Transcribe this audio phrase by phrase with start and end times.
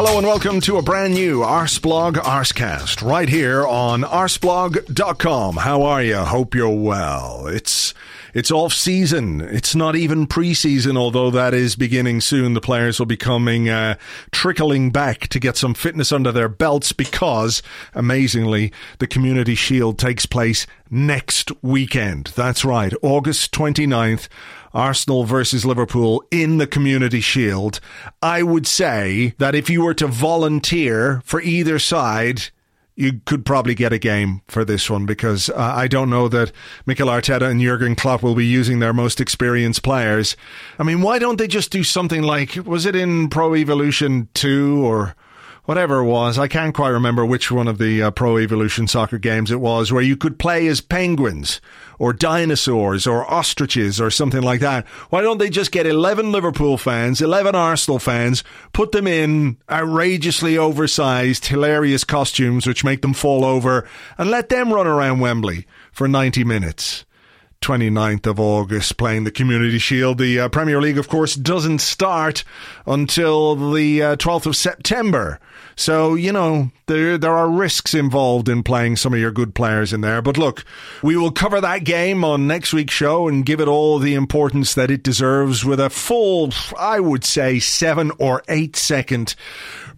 [0.00, 5.56] Hello and welcome to a brand new Arseblog Arscast right here on arseblog.com.
[5.56, 6.18] How are you?
[6.18, 7.48] Hope you're well.
[7.48, 7.94] It's
[8.32, 9.40] it's off season.
[9.40, 12.54] It's not even preseason, although that is beginning soon.
[12.54, 13.96] The players will be coming uh,
[14.30, 17.60] trickling back to get some fitness under their belts because,
[17.92, 22.26] amazingly, the Community Shield takes place next weekend.
[22.36, 24.28] That's right, August 29th.
[24.72, 27.80] Arsenal versus Liverpool in the Community Shield,
[28.22, 32.50] I would say that if you were to volunteer for either side,
[32.98, 36.50] you could probably get a game for this one because uh, I don't know that
[36.84, 40.36] Mikel Arteta and Jurgen Klopp will be using their most experienced players.
[40.80, 44.84] I mean, why don't they just do something like was it in Pro Evolution 2
[44.84, 45.14] or
[45.68, 49.18] whatever it was, I can't quite remember which one of the uh, Pro Evolution soccer
[49.18, 51.60] games it was, where you could play as penguins
[51.98, 54.86] or dinosaurs or ostriches or something like that.
[55.10, 60.56] Why don't they just get 11 Liverpool fans, 11 Arsenal fans, put them in outrageously
[60.56, 66.08] oversized, hilarious costumes which make them fall over, and let them run around Wembley for
[66.08, 67.04] 90 minutes?
[67.60, 70.18] 29th of August playing the Community Shield.
[70.18, 72.44] The uh, Premier League, of course, doesn't start
[72.86, 75.40] until the uh, 12th of September.
[75.76, 79.92] So, you know, there, there are risks involved in playing some of your good players
[79.92, 80.20] in there.
[80.20, 80.64] But look,
[81.02, 84.74] we will cover that game on next week's show and give it all the importance
[84.74, 89.34] that it deserves with a full, I would say, seven or eight second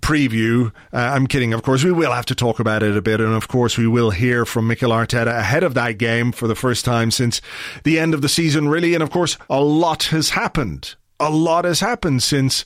[0.01, 0.73] preview.
[0.93, 1.85] Uh, I'm kidding, of course.
[1.85, 3.21] We will have to talk about it a bit.
[3.21, 6.55] And of course, we will hear from Mikel Arteta ahead of that game for the
[6.55, 7.41] first time since
[7.85, 8.95] the end of the season, really.
[8.95, 10.95] And of course, a lot has happened.
[11.19, 12.65] A lot has happened since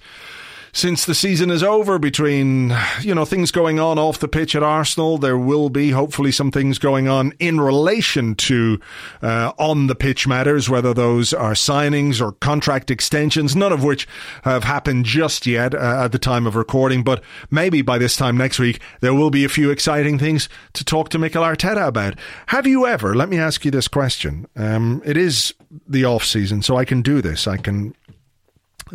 [0.74, 4.62] since the season is over between, you know, things going on off the pitch at
[4.62, 5.18] Arsenal.
[5.18, 8.80] There will be hopefully some things going on in relation to
[9.22, 14.08] uh, on the pitch matters, whether those are signings or contract extensions, none of which
[14.42, 17.04] have happened just yet uh, at the time of recording.
[17.04, 20.84] But maybe by this time next week, there will be a few exciting things to
[20.84, 22.18] talk to Mikel Arteta about.
[22.46, 24.48] Have you ever, let me ask you this question.
[24.56, 25.54] Um, it is
[25.86, 27.46] the off season, so I can do this.
[27.46, 27.94] I can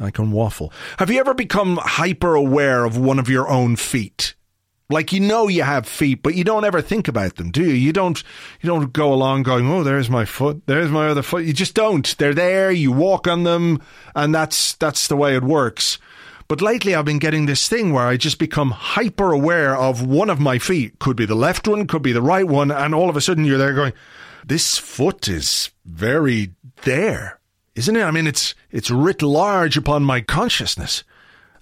[0.01, 0.73] I can waffle.
[0.97, 4.35] Have you ever become hyper aware of one of your own feet?
[4.91, 7.73] Like you know you have feet, but you don't ever think about them, do you?
[7.73, 8.23] You don't
[8.59, 10.63] you don't go along going, "Oh, there's my foot.
[10.65, 12.17] There's my other foot." You just don't.
[12.17, 13.81] They're there, you walk on them,
[14.15, 15.99] and that's that's the way it works.
[16.47, 20.31] But lately I've been getting this thing where I just become hyper aware of one
[20.31, 20.97] of my feet.
[20.97, 23.45] Could be the left one, could be the right one, and all of a sudden
[23.45, 23.93] you're there going,
[24.43, 27.38] "This foot is very there."
[27.79, 28.03] Isn't it?
[28.03, 31.03] I mean, it's it's writ large upon my consciousness.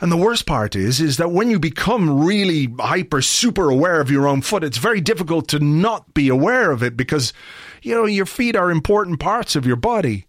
[0.01, 4.11] And the worst part is, is that when you become really hyper, super aware of
[4.11, 7.33] your own foot, it's very difficult to not be aware of it because,
[7.81, 10.25] you know, your feet are important parts of your body.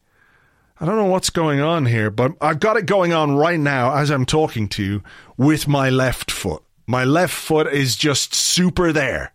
[0.81, 3.95] I don't know what's going on here, but I've got it going on right now
[3.95, 5.03] as I'm talking to you
[5.37, 6.63] with my left foot.
[6.87, 9.33] My left foot is just super there.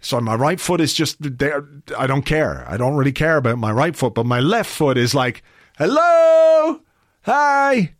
[0.00, 1.66] So my right foot is just there.
[1.96, 2.64] I don't care.
[2.68, 5.42] I don't really care about my right foot, but my left foot is like,
[5.78, 6.80] Hello?
[7.22, 7.94] Hi.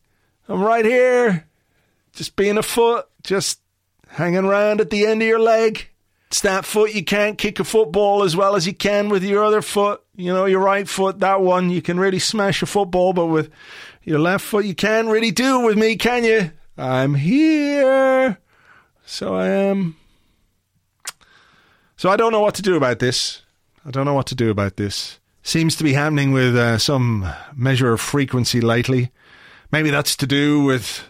[0.47, 1.47] I'm right here.
[2.13, 3.61] Just being a foot, just
[4.09, 5.89] hanging around at the end of your leg.
[6.27, 9.43] It's that foot you can't kick a football as well as you can with your
[9.43, 10.03] other foot.
[10.15, 13.51] You know, your right foot, that one, you can really smash a football, but with
[14.03, 16.51] your left foot, you can't really do it with me, can you?
[16.77, 18.39] I'm here.
[19.07, 19.97] So I am.
[21.97, 23.43] So I don't know what to do about this.
[23.87, 27.29] I don't know what to do about this seems to be happening with uh, some
[27.55, 29.11] measure of frequency lately.
[29.71, 31.09] Maybe that's to do with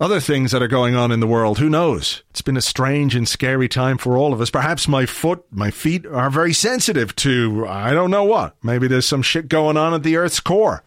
[0.00, 1.58] other things that are going on in the world.
[1.58, 2.22] Who knows?
[2.30, 4.50] It's been a strange and scary time for all of us.
[4.50, 8.56] Perhaps my foot, my feet are very sensitive to, I don't know what.
[8.62, 10.84] Maybe there's some shit going on at the Earth's core.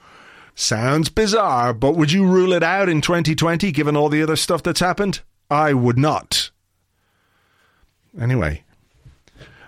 [0.56, 4.64] Sounds bizarre, but would you rule it out in 2020 given all the other stuff
[4.64, 5.22] that's happened?
[5.50, 6.52] I would not.
[8.20, 8.64] Anyway,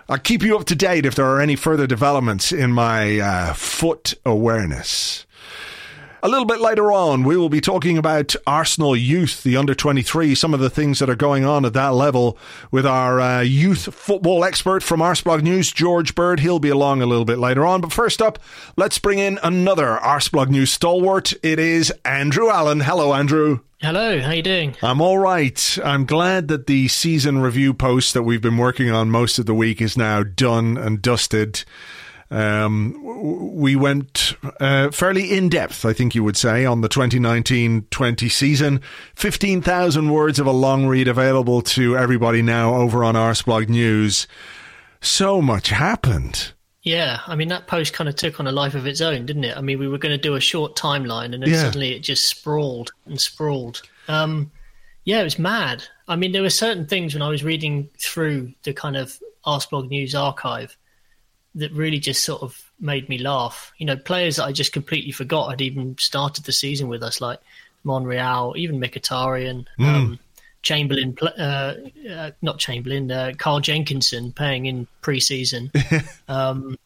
[0.08, 3.54] I'll keep you up to date if there are any further developments in my uh,
[3.54, 5.24] foot awareness.
[6.24, 10.34] A little bit later on, we will be talking about Arsenal youth, the under 23,
[10.34, 12.38] some of the things that are going on at that level
[12.70, 16.40] with our uh, youth football expert from Arseblog News, George Bird.
[16.40, 17.82] He'll be along a little bit later on.
[17.82, 18.38] But first up,
[18.74, 21.34] let's bring in another Arseblog News stalwart.
[21.42, 22.80] It is Andrew Allen.
[22.80, 23.60] Hello, Andrew.
[23.82, 24.76] Hello, how are you doing?
[24.82, 25.78] I'm all right.
[25.84, 29.52] I'm glad that the season review post that we've been working on most of the
[29.52, 31.64] week is now done and dusted.
[32.34, 33.00] Um,
[33.54, 38.28] we went uh, fairly in depth, I think you would say, on the 2019 20
[38.28, 38.80] season.
[39.14, 44.26] 15,000 words of a long read available to everybody now over on Arseblog News.
[45.00, 46.52] So much happened.
[46.82, 49.44] Yeah, I mean, that post kind of took on a life of its own, didn't
[49.44, 49.56] it?
[49.56, 51.62] I mean, we were going to do a short timeline and then yeah.
[51.62, 53.80] suddenly it just sprawled and sprawled.
[54.08, 54.50] Um,
[55.04, 55.84] yeah, it was mad.
[56.08, 59.88] I mean, there were certain things when I was reading through the kind of Arseblog
[59.88, 60.76] News archive
[61.54, 63.72] that really just sort of made me laugh.
[63.78, 67.20] You know, players that I just completely forgot had even started the season with us,
[67.20, 67.40] like
[67.84, 69.86] Monreal, even Mkhitaryan, mm.
[69.86, 70.18] um,
[70.62, 71.74] Chamberlain, uh,
[72.10, 75.70] uh, not Chamberlain, uh, Carl Jenkinson playing in pre-season.
[76.28, 76.76] um,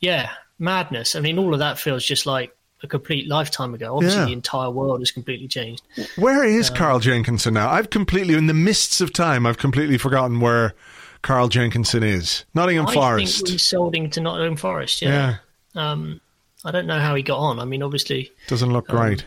[0.00, 1.14] yeah, madness.
[1.14, 3.96] I mean, all of that feels just like a complete lifetime ago.
[3.96, 4.26] Obviously, yeah.
[4.26, 5.82] the entire world has completely changed.
[6.16, 7.70] Where is um, Carl Jenkinson now?
[7.70, 10.74] I've completely, in the mists of time, I've completely forgotten where
[11.22, 12.44] Carl Jenkinson is.
[12.54, 13.36] Nottingham I Forest.
[13.38, 15.02] Think we sold him to Nottingham Forest.
[15.02, 15.36] Yeah.
[15.74, 15.90] yeah.
[15.90, 16.20] Um,
[16.64, 17.58] I don't know how he got on.
[17.58, 19.24] I mean, obviously, doesn't look um, great.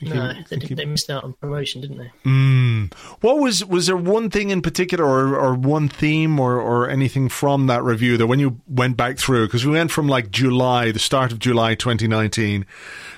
[0.00, 2.12] No, they, they, missed out on promotion, didn't they?
[2.24, 2.92] Mm.
[3.22, 7.30] What was was there one thing in particular, or, or one theme, or, or anything
[7.30, 9.46] from that review that when you went back through?
[9.46, 12.66] Because we went from like July, the start of July 2019,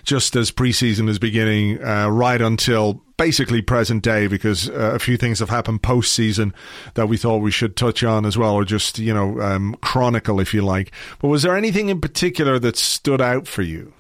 [0.05, 4.29] just as preseason is beginning, uh, right until basically present day.
[4.29, 6.55] Because uh, a few things have happened post season
[6.95, 10.39] that we thought we should touch on as well, or just you know um, chronicle,
[10.39, 10.93] if you like.
[11.19, 13.95] But was there anything in particular that stood out for you?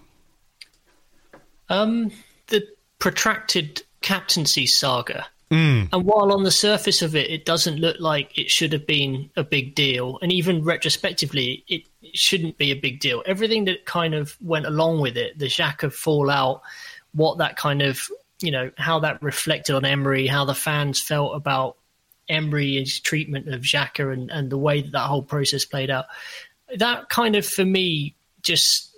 [1.68, 2.12] Um
[2.48, 2.66] the
[2.98, 5.26] protracted captaincy saga.
[5.50, 5.88] Mm.
[5.92, 9.30] And while on the surface of it, it doesn't look like it should have been
[9.34, 13.22] a big deal, and even retrospectively, it, it shouldn't be a big deal.
[13.24, 16.60] Everything that kind of went along with it, the Xhaka fallout,
[17.12, 17.98] what that kind of,
[18.40, 21.76] you know, how that reflected on Emery, how the fans felt about
[22.28, 26.04] Emery's treatment of Xhaka and, and the way that that whole process played out,
[26.76, 28.94] that kind of, for me, just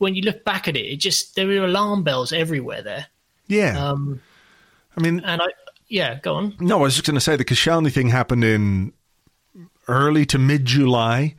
[0.00, 3.06] when you look back at it, it just there were alarm bells everywhere there.
[3.46, 3.78] Yeah.
[3.78, 4.22] Um,
[4.96, 5.48] I mean, and I
[5.88, 6.56] yeah, go on.
[6.58, 8.92] No, I was just going to say the Koscielny thing happened in
[9.88, 11.34] early to mid July,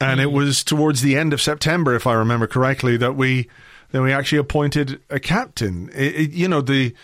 [0.00, 0.24] and mm.
[0.24, 3.48] it was towards the end of September, if I remember correctly, that we
[3.92, 5.88] that we actually appointed a captain.
[5.94, 6.94] It, it, you know the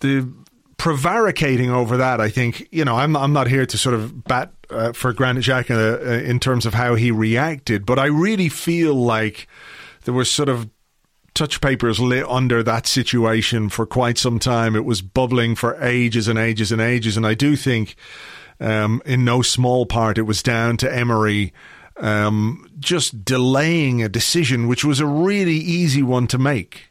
[0.00, 0.28] the
[0.76, 2.20] prevaricating over that.
[2.20, 5.44] I think you know I'm I'm not here to sort of bat uh, for Granit
[5.44, 9.46] Xhaka uh, in terms of how he reacted, but I really feel like
[10.04, 10.68] there was sort of
[11.34, 14.76] touch papers lit under that situation for quite some time.
[14.76, 17.16] It was bubbling for ages and ages and ages.
[17.16, 17.96] And I do think,
[18.60, 21.52] um, in no small part, it was down to Emery
[21.96, 26.90] um, just delaying a decision, which was a really easy one to make.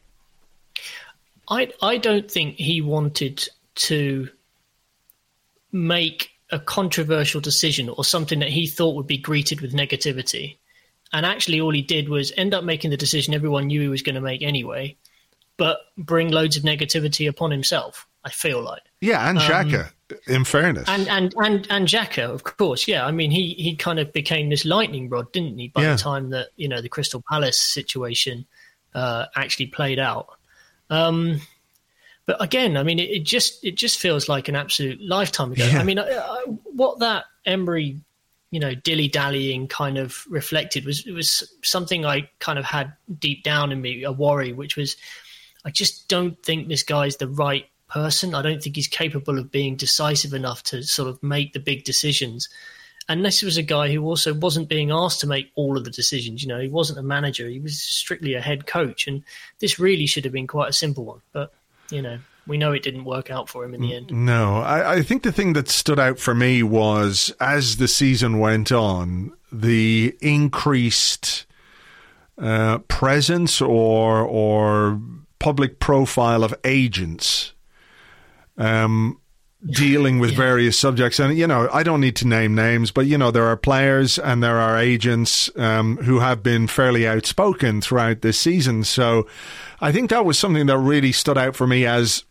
[1.48, 3.46] I I don't think he wanted
[3.76, 4.28] to
[5.72, 10.56] make a controversial decision or something that he thought would be greeted with negativity.
[11.14, 14.02] And actually, all he did was end up making the decision everyone knew he was
[14.02, 14.96] going to make anyway,
[15.56, 18.06] but bring loads of negativity upon himself.
[18.24, 18.82] I feel like.
[19.00, 22.88] Yeah, and Xhaka, um, in fairness, and and and and Xhaka, of course.
[22.88, 25.68] Yeah, I mean, he he kind of became this lightning rod, didn't he?
[25.68, 25.92] By yeah.
[25.92, 28.46] the time that you know the Crystal Palace situation
[28.94, 30.28] uh, actually played out.
[30.90, 31.42] Um,
[32.26, 35.66] but again, I mean, it, it, just it just feels like an absolute lifetime ago.
[35.66, 35.78] Yeah.
[35.78, 38.00] I mean, I, I, what that Emery
[38.54, 42.92] you know, dilly dallying kind of reflected was it was something I kind of had
[43.18, 44.94] deep down in me a worry, which was
[45.64, 48.32] I just don't think this guy's the right person.
[48.32, 51.82] I don't think he's capable of being decisive enough to sort of make the big
[51.82, 52.48] decisions.
[53.08, 55.90] And this was a guy who also wasn't being asked to make all of the
[55.90, 56.40] decisions.
[56.40, 59.24] You know, he wasn't a manager; he was strictly a head coach, and
[59.58, 61.22] this really should have been quite a simple one.
[61.32, 61.52] But
[61.90, 64.12] you know, we know it didn't work out for him in the end.
[64.12, 68.38] No, I, I, think the thing that stood out for me was as the season
[68.38, 71.46] went on, the increased
[72.38, 75.00] uh, presence or or
[75.38, 77.52] public profile of agents.
[78.56, 79.20] Um,
[79.66, 80.36] dealing with yeah.
[80.36, 81.18] various subjects.
[81.18, 84.18] And, you know, I don't need to name names, but, you know, there are players
[84.18, 88.84] and there are agents um, who have been fairly outspoken throughout this season.
[88.84, 89.26] So
[89.80, 92.24] I think that was something that really stood out for me as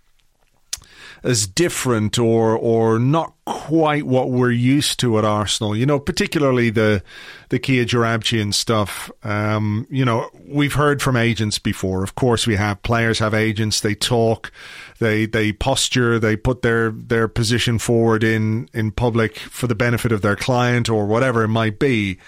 [1.24, 5.76] as different or or not quite what we're used to at Arsenal.
[5.76, 7.04] You know, particularly the
[7.50, 9.10] the Kia Joorabchian stuff.
[9.24, 12.04] Um, you know, we've heard from agents before.
[12.04, 13.80] Of course, we have players have agents.
[13.80, 14.52] They talk,
[15.00, 20.12] they they posture, they put their their position forward in in public for the benefit
[20.12, 22.20] of their client or whatever it might be.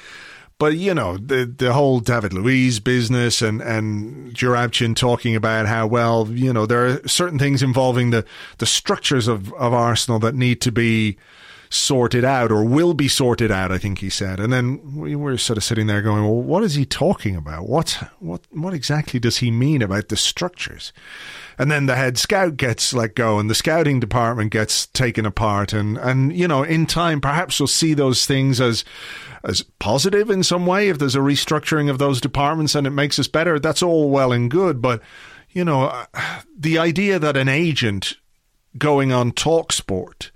[0.57, 5.85] But you know the the whole David Luiz business and and Joorabchian talking about how
[5.85, 8.25] well you know there are certain things involving the
[8.59, 11.17] the structures of of Arsenal that need to be
[11.69, 13.71] sorted out or will be sorted out.
[13.71, 16.63] I think he said, and then we were sort of sitting there going, "Well, what
[16.63, 17.67] is he talking about?
[17.67, 20.93] What what what exactly does he mean about the structures?"
[21.57, 25.73] And then the head scout gets let go and the scouting department gets taken apart.
[25.73, 28.83] And and you know in time perhaps we'll see those things as
[29.43, 33.19] as positive in some way if there's a restructuring of those departments and it makes
[33.19, 33.59] us better.
[33.59, 34.81] That's all well and good.
[34.81, 35.01] But
[35.49, 36.05] you know uh,
[36.57, 38.17] the idea that an agent
[38.77, 40.31] going on talk sport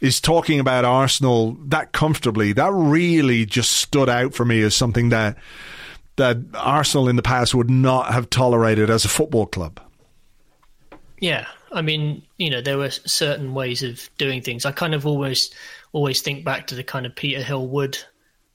[0.00, 5.08] is talking about Arsenal that comfortably that really just stood out for me as something
[5.08, 5.36] that
[6.16, 9.80] that Arsenal in the past would not have tolerated as a football club
[11.20, 14.64] yeah, I mean, you know, there were certain ways of doing things.
[14.64, 15.50] I kind of always
[15.92, 17.98] always think back to the kind of Peter Hill Wood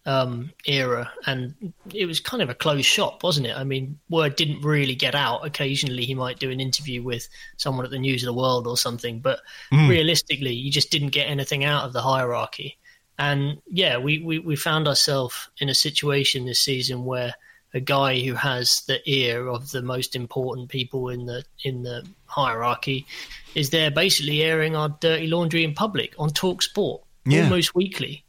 [0.07, 3.55] um, era, and it was kind of a closed shop, wasn't it?
[3.55, 5.45] I mean, word didn't really get out.
[5.45, 8.77] Occasionally, he might do an interview with someone at the News of the World or
[8.77, 9.39] something, but
[9.71, 9.87] mm.
[9.87, 12.77] realistically, you just didn't get anything out of the hierarchy.
[13.17, 17.33] And yeah, we, we, we found ourselves in a situation this season where
[17.75, 22.03] a guy who has the ear of the most important people in the in the
[22.25, 23.05] hierarchy
[23.53, 27.43] is there basically airing our dirty laundry in public on Talk Sport yeah.
[27.43, 28.23] almost weekly.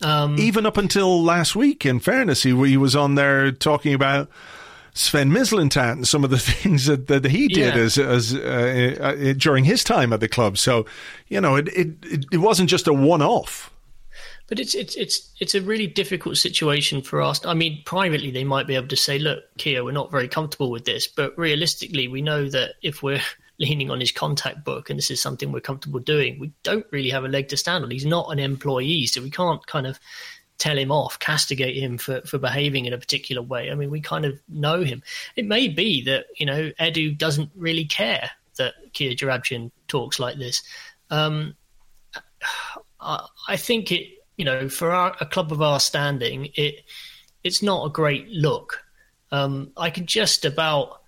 [0.00, 4.28] Um, Even up until last week, in fairness, he, he was on there talking about
[4.92, 7.80] Sven Mislintat and some of the things that, that he did yeah.
[7.80, 10.58] as, as uh, uh, during his time at the club.
[10.58, 10.86] So,
[11.28, 13.70] you know, it, it, it wasn't just a one off.
[14.54, 17.44] But it's it's it's it's a really difficult situation for us.
[17.44, 20.70] I mean, privately they might be able to say, "Look, Kia, we're not very comfortable
[20.70, 23.20] with this," but realistically, we know that if we're
[23.58, 27.10] leaning on his contact book and this is something we're comfortable doing, we don't really
[27.10, 27.90] have a leg to stand on.
[27.90, 29.98] He's not an employee, so we can't kind of
[30.58, 33.72] tell him off, castigate him for, for behaving in a particular way.
[33.72, 35.02] I mean, we kind of know him.
[35.34, 40.38] It may be that, you know, Edu doesn't really care that Kia Joorabchian talks like
[40.38, 40.62] this.
[41.10, 41.56] Um,
[43.00, 46.84] I, I think it you know, for our, a club of our standing, it
[47.42, 48.82] it's not a great look.
[49.30, 51.00] Um, I can just about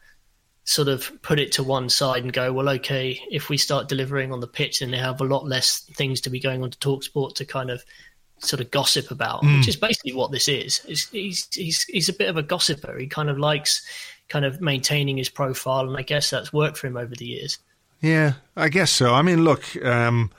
[0.65, 4.33] sort of put it to one side and go, well, okay, if we start delivering
[4.33, 6.79] on the pitch, then they have a lot less things to be going on to
[6.79, 7.85] Talksport to kind of
[8.39, 9.59] sort of gossip about, mm.
[9.59, 10.79] which is basically what this is.
[11.11, 12.99] he's he's he's a bit of a gossiper.
[12.99, 13.87] He kind of likes
[14.29, 17.59] kind of maintaining his profile, and I guess that's worked for him over the years.
[18.01, 19.15] Yeah, I guess so.
[19.15, 19.65] I mean, look.
[19.85, 20.31] Um,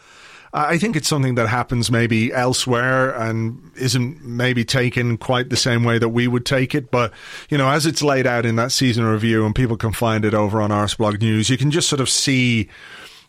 [0.57, 5.83] I think it's something that happens maybe elsewhere and isn't maybe taken quite the same
[5.83, 6.89] way that we would take it.
[6.89, 7.13] But,
[7.49, 10.33] you know, as it's laid out in that season review and people can find it
[10.33, 12.69] over on Arseblog News, you can just sort of see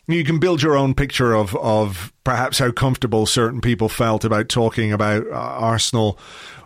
[0.07, 4.49] you can build your own picture of of perhaps how comfortable certain people felt about
[4.49, 6.17] talking about uh, Arsenal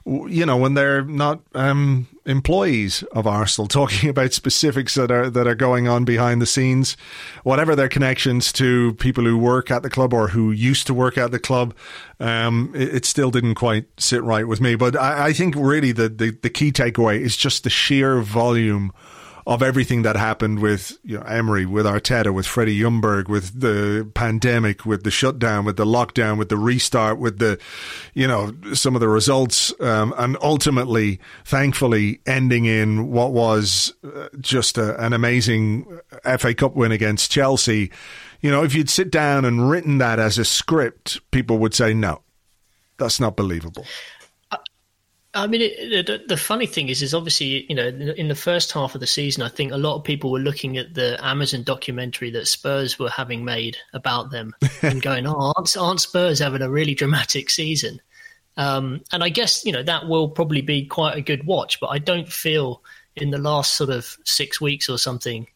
[0.05, 5.48] you know, when they're not um, employees of Arsenal, talking about specifics that are that
[5.48, 6.98] are going on behind the scenes,
[7.43, 11.17] whatever their connections to people who work at the club or who used to work
[11.17, 11.74] at the club,
[12.19, 14.75] um, it, it, still didn't quite sit right with me.
[14.75, 18.91] But I, I think really the, the the key takeaway is just the sheer volume
[19.46, 24.10] of everything that happened with you know, Emery, with Arteta, with Freddie Ljungberg, with the
[24.14, 27.60] pandemic, with the shutdown, with the lockdown, with the restart, with the,
[28.14, 34.30] you know, some of the results, um, and ultimately, thankfully, ending in what was uh,
[34.40, 36.00] just a, an amazing
[36.38, 37.92] FA Cup win against Chelsea.
[38.42, 41.94] You know, if you'd sit down and written that as a script, people would say,
[41.94, 42.22] no,
[42.98, 43.86] that's not believable.
[45.36, 48.72] I mean, it, the, the, funny thing is, is obviously, you know, in the first
[48.72, 51.63] half of the season, I think a lot of people were looking at the Amazon
[51.63, 56.62] documentary that Spurs were having made about them and going, "Oh, aren't, aren't Spurs having
[56.62, 58.00] a really dramatic season?"
[58.58, 61.88] Um, and I guess you know that will probably be quite a good watch, but
[61.88, 62.84] I don't feel
[63.16, 65.48] in the last sort of six weeks or something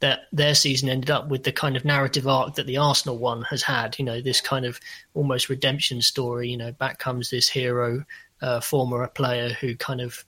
[0.00, 3.42] that their season ended up with the kind of narrative arc that the Arsenal one
[3.42, 3.98] has had.
[3.98, 4.78] You know, this kind of
[5.14, 6.48] almost redemption story.
[6.48, 8.04] You know, back comes this hero
[8.42, 10.24] uh, former player who kind of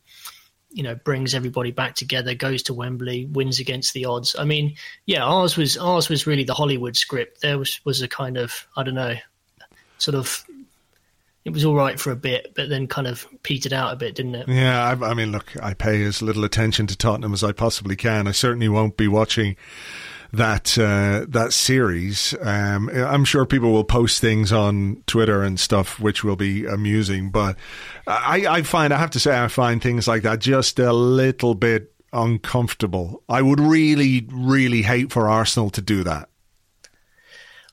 [0.71, 4.37] you know brings everybody back together, goes to Wembley, wins against the odds.
[4.39, 4.75] I mean,
[5.07, 7.41] yeah, ours was ours was really the Hollywood script.
[7.41, 9.17] There was was a kind of I don't know,
[9.99, 10.45] sort of
[11.45, 14.15] it was all right for a bit, but then kind of petered out a bit,
[14.15, 14.49] didn't it?
[14.49, 17.97] Yeah, I, I, mean, look, I pay as little attention to Tottenham as I possibly
[17.97, 18.29] can.
[18.29, 19.57] I certainly won't be watching
[20.33, 22.35] that uh, that series.
[22.41, 27.31] Um, I'm sure people will post things on Twitter and stuff, which will be amusing.
[27.31, 27.57] But
[28.07, 31.55] I, I find, I have to say, I find things like that just a little
[31.55, 33.23] bit uncomfortable.
[33.29, 36.29] I would really, really hate for Arsenal to do that.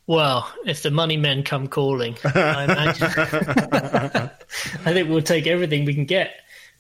[0.07, 3.07] Well, if the money men come calling, I imagine.
[4.85, 6.35] I think we'll take everything we can get.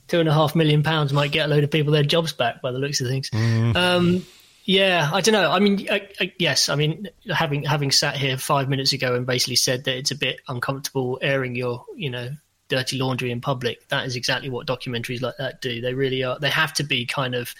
[0.07, 2.61] Two and a half million pounds might get a load of people their jobs back
[2.61, 3.31] by the looks of things.
[3.31, 3.75] Mm.
[3.75, 4.25] Um,
[4.65, 5.51] yeah, I don't know.
[5.51, 9.25] I mean, I, I, yes, I mean, having having sat here five minutes ago and
[9.25, 12.31] basically said that it's a bit uncomfortable airing your, you know,
[12.67, 13.87] dirty laundry in public.
[13.89, 15.81] That is exactly what documentaries like that do.
[15.81, 16.39] They really are.
[16.39, 17.53] They have to be kind of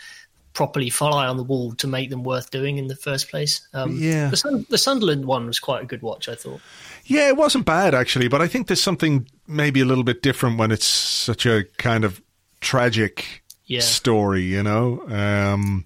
[0.54, 3.68] properly fly on the wall to make them worth doing in the first place.
[3.74, 6.28] Um, yeah, the, the Sunderland one was quite a good watch.
[6.28, 6.62] I thought.
[7.06, 10.58] Yeah, it wasn't bad actually, but I think there's something maybe a little bit different
[10.58, 12.20] when it's such a kind of
[12.62, 13.82] tragic yeah.
[13.82, 14.42] story.
[14.42, 15.08] You know.
[15.08, 15.86] Um,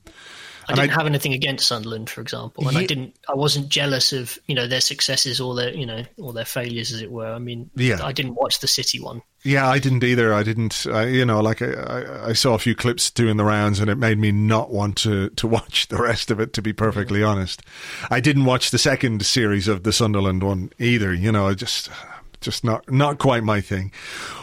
[0.70, 3.16] I didn't I, have anything against Sunderland, for example, and I didn't.
[3.28, 6.92] I wasn't jealous of you know their successes or their you know or their failures,
[6.92, 7.32] as it were.
[7.32, 8.04] I mean, yeah.
[8.04, 9.22] I didn't watch the City one.
[9.44, 10.34] Yeah, I didn't either.
[10.34, 10.86] I didn't.
[10.92, 13.96] I, you know, like I, I, saw a few clips doing the rounds, and it
[13.96, 16.54] made me not want to to watch the rest of it.
[16.54, 17.62] To be perfectly honest,
[18.10, 21.14] I didn't watch the second series of the Sunderland one either.
[21.14, 21.90] You know, I just
[22.42, 23.92] just not not quite my thing.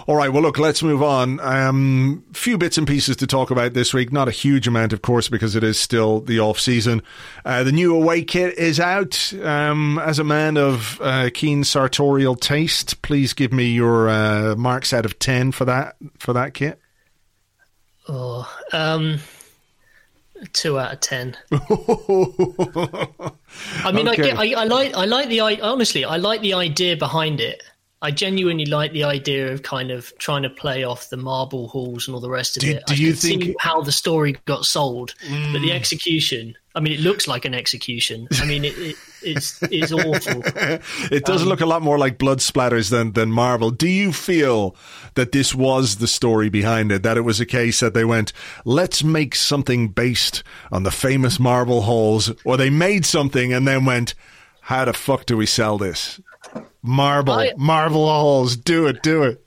[0.06, 1.40] All right, well, look, let's move on.
[1.40, 4.12] Um, few bits and pieces to talk about this week.
[4.12, 7.02] Not a huge amount, of course, because it is still the off season.
[7.44, 9.32] Uh, the new away kit is out.
[9.42, 14.92] Um, as a man of uh, keen sartorial taste, please give me your uh, marks
[14.92, 16.78] out of ten for that for that kit.
[18.08, 19.18] Oh, um,
[20.52, 21.36] two out of ten.
[23.82, 24.30] I mean, okay.
[24.32, 27.62] I, I, I like I like the honestly I like the idea behind it.
[28.02, 32.06] I genuinely like the idea of kind of trying to play off the marble halls
[32.06, 32.86] and all the rest of do, it.
[32.86, 35.52] Do I you think how the story got sold, mm.
[35.52, 35.74] but the mm.
[35.74, 36.54] execution?
[36.74, 38.28] I mean, it looks like an execution.
[38.32, 40.42] I mean, it, it it's it's awful.
[41.10, 43.70] it does um, look a lot more like blood splatters than than marble.
[43.70, 44.76] Do you feel
[45.14, 47.02] that this was the story behind it?
[47.02, 48.34] That it was a case that they went,
[48.66, 53.86] let's make something based on the famous marble halls, or they made something and then
[53.86, 54.14] went,
[54.60, 56.20] how the fuck do we sell this?
[56.86, 58.56] Marble, I, marble halls.
[58.56, 59.44] Do it, do it.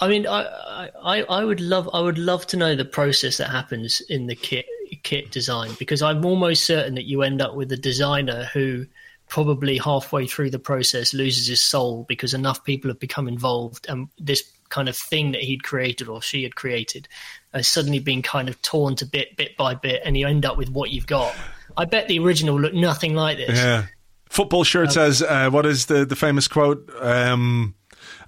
[0.00, 3.50] I mean, I, I, I would love, I would love to know the process that
[3.50, 4.66] happens in the kit
[5.02, 8.86] kit design because I'm almost certain that you end up with a designer who
[9.28, 14.08] probably halfway through the process loses his soul because enough people have become involved and
[14.18, 17.08] this kind of thing that he'd created or she had created
[17.52, 20.56] has suddenly been kind of torn to bit bit by bit and you end up
[20.56, 21.34] with what you've got.
[21.76, 23.58] I bet the original looked nothing like this.
[23.58, 23.86] Yeah.
[24.34, 26.90] Football shirt says, uh, what is the, the famous quote?
[27.00, 27.76] Um,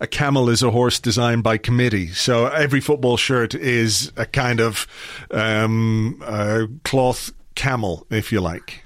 [0.01, 2.13] a camel is a horse designed by committee.
[2.13, 4.87] So every football shirt is a kind of
[5.33, 6.23] um,
[6.85, 8.85] cloth camel, if you like.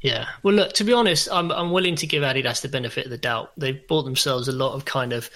[0.00, 0.26] Yeah.
[0.42, 3.18] Well, look, to be honest, I'm I'm willing to give Adidas the benefit of the
[3.18, 3.52] doubt.
[3.58, 5.28] They've bought themselves a lot of kind of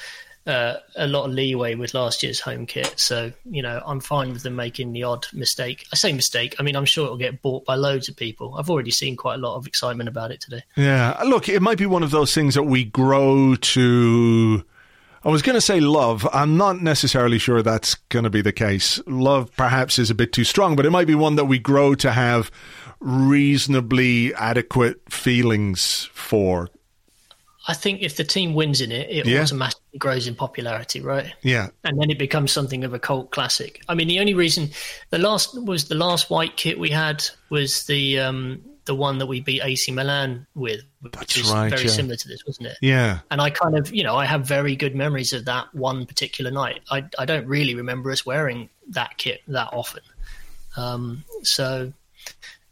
[0.47, 2.95] uh, a lot of leeway with last year's home kit.
[2.97, 5.87] So, you know, I'm fine with them making the odd mistake.
[5.93, 8.55] I say mistake, I mean, I'm sure it'll get bought by loads of people.
[8.57, 10.63] I've already seen quite a lot of excitement about it today.
[10.77, 11.21] Yeah.
[11.25, 14.65] Look, it might be one of those things that we grow to.
[15.25, 16.29] I was going to say love.
[16.33, 19.01] I'm not necessarily sure that's going to be the case.
[19.09, 21.97] Love perhaps is a bit too strong, but it might be one that we grow
[21.97, 22.53] to have
[23.01, 26.69] reasonably adequate feelings for
[27.69, 29.43] I think if the team wins in it, it yeah.
[29.43, 31.33] automatically grows in popularity, right?
[31.43, 33.83] Yeah, and then it becomes something of a cult classic.
[33.89, 34.71] I mean, the only reason
[35.11, 39.27] the last was the last white kit we had was the um, the one that
[39.27, 41.89] we beat AC Milan with, which That's is right, very yeah.
[41.89, 42.79] similar to this, wasn't it?
[42.81, 43.19] Yeah.
[43.31, 46.51] And I kind of, you know, I have very good memories of that one particular
[46.51, 46.81] night.
[46.91, 50.03] I I don't really remember us wearing that kit that often.
[50.77, 51.93] Um, so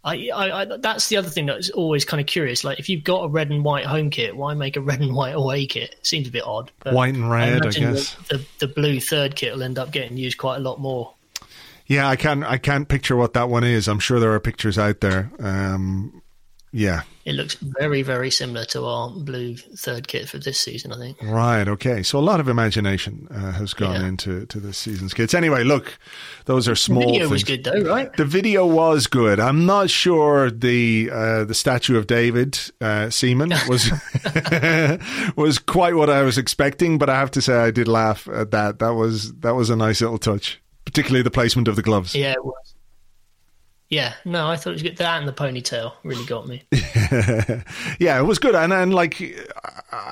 [0.05, 2.63] I, I, I, that's the other thing that's always kind of curious.
[2.63, 5.15] Like, if you've got a red and white home kit, why make a red and
[5.15, 5.97] white away kit?
[5.99, 6.71] It seems a bit odd.
[6.85, 8.15] white and red, I, I guess.
[8.29, 11.15] The, the, the blue third kit will end up getting used quite a lot more.
[11.87, 12.45] Yeah, I can't.
[12.45, 13.89] I can't picture what that one is.
[13.89, 15.31] I'm sure there are pictures out there.
[15.39, 16.23] Um,
[16.73, 17.03] yeah.
[17.25, 21.17] It looks very, very similar to our blue third kit for this season, I think.
[21.23, 21.67] Right.
[21.67, 22.03] Okay.
[22.03, 24.09] So a lot of imagination uh, has gone yeah.
[24.09, 25.33] into to this season's kits.
[25.33, 25.99] Anyway, look,
[26.45, 27.01] those are small.
[27.01, 27.31] The video things.
[27.31, 28.15] was good, though, right?
[28.15, 29.41] The video was good.
[29.41, 33.91] I'm not sure the uh, the statue of David uh, Seaman was
[35.37, 38.51] was quite what I was expecting, but I have to say I did laugh at
[38.51, 38.81] that.
[38.81, 42.15] That was that was a nice little touch particularly the placement of the gloves.
[42.15, 42.74] Yeah, it was.
[43.91, 44.97] Yeah, no, I thought it was good.
[44.97, 46.63] That and the ponytail really got me.
[47.99, 49.23] yeah, it was good, and and like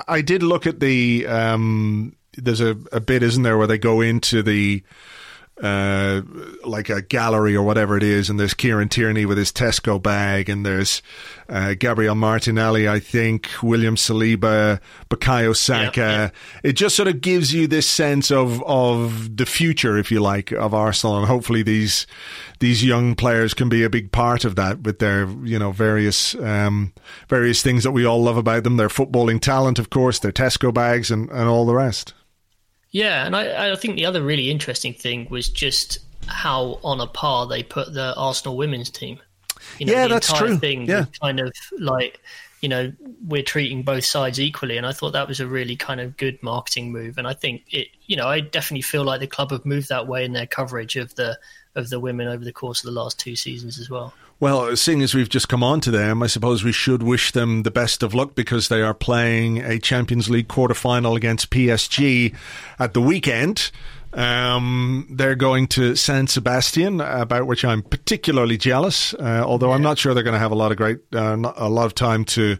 [0.07, 1.25] I did look at the.
[1.27, 4.83] Um, there's a, a bit, isn't there, where they go into the
[5.63, 6.21] uh,
[6.65, 10.49] like a gallery or whatever it is, and there's Kieran Tierney with his Tesco bag,
[10.49, 11.01] and there's
[11.47, 16.01] uh, Gabriel Martinelli, I think, William Saliba, Bukayo Saka.
[16.01, 16.29] Yeah, yeah.
[16.63, 20.51] It just sort of gives you this sense of of the future, if you like,
[20.51, 22.07] of Arsenal, and hopefully these
[22.59, 26.35] these young players can be a big part of that with their you know various
[26.35, 26.91] um,
[27.29, 28.75] various things that we all love about them.
[28.75, 32.13] Their footballing talent, of course, their Tesco bags, and, and all the rest.
[32.93, 37.07] Yeah, and I, I think the other really interesting thing was just how on a
[37.07, 39.19] par they put the Arsenal women's team.
[39.79, 40.57] You know, yeah, that's true.
[40.57, 42.21] Thing yeah, kind of like
[42.61, 42.93] you know
[43.27, 46.41] we're treating both sides equally, and I thought that was a really kind of good
[46.43, 47.17] marketing move.
[47.17, 50.07] And I think it, you know, I definitely feel like the club have moved that
[50.07, 51.39] way in their coverage of the
[51.75, 54.13] of the women over the course of the last two seasons as well.
[54.43, 57.63] Well, seeing as we've just come on to them, I suppose we should wish them
[57.63, 62.35] the best of luck because they are playing a Champions League quarter final against PSG
[62.77, 63.71] at the weekend.
[64.11, 69.13] Um, they're going to San Sebastian, about which I'm particularly jealous.
[69.13, 69.75] Uh, although yeah.
[69.75, 71.95] I'm not sure they're going to have a lot of great, uh, a lot of
[71.95, 72.57] time to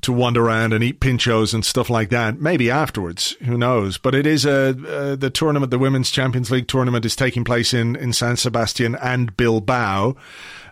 [0.00, 2.40] to wander around and eat pinchos and stuff like that.
[2.40, 3.96] Maybe afterwards, who knows?
[3.96, 7.72] But it is a uh, the tournament, the Women's Champions League tournament, is taking place
[7.72, 10.16] in in San Sebastian and Bilbao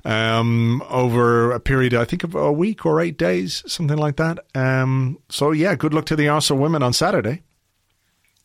[0.04, 4.38] um, over a period, I think, of a week or eight days, something like that.
[4.54, 7.42] Um, so, yeah, good luck to the Arsenal women on Saturday.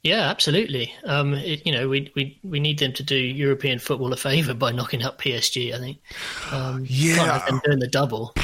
[0.06, 0.94] Yeah, absolutely.
[1.04, 4.54] Um, it, you know, we, we we need them to do European football a favour
[4.54, 5.74] by knocking out PSG.
[5.74, 5.98] I think.
[6.52, 8.36] Um, yeah, them doing the double.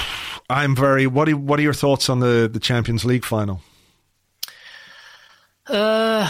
[0.50, 1.06] I'm very.
[1.06, 3.62] What are what are your thoughts on the the Champions League final?
[5.68, 6.28] Uh,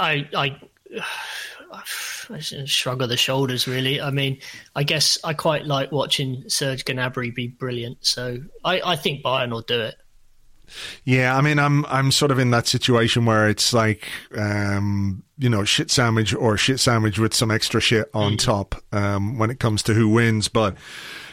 [0.00, 0.60] I I
[2.40, 4.00] shrug of the shoulders, really.
[4.00, 4.38] I mean,
[4.74, 9.50] I guess I quite like watching Serge Gnabry be brilliant, so I, I think Bayern
[9.50, 9.96] will do it.
[11.04, 15.48] Yeah, I mean, I'm I'm sort of in that situation where it's like, um, you
[15.48, 18.38] know, shit sandwich or shit sandwich with some extra shit on mm.
[18.38, 20.76] top um, when it comes to who wins, but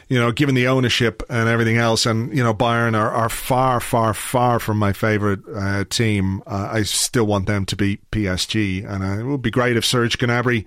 [0.10, 3.80] you know, given the ownership and everything else, and you know, Bayern are, are far,
[3.80, 6.41] far, far from my favorite uh, team.
[6.48, 9.86] Uh, I still want them to beat PSG, and uh, it would be great if
[9.86, 10.65] Serge Gnabry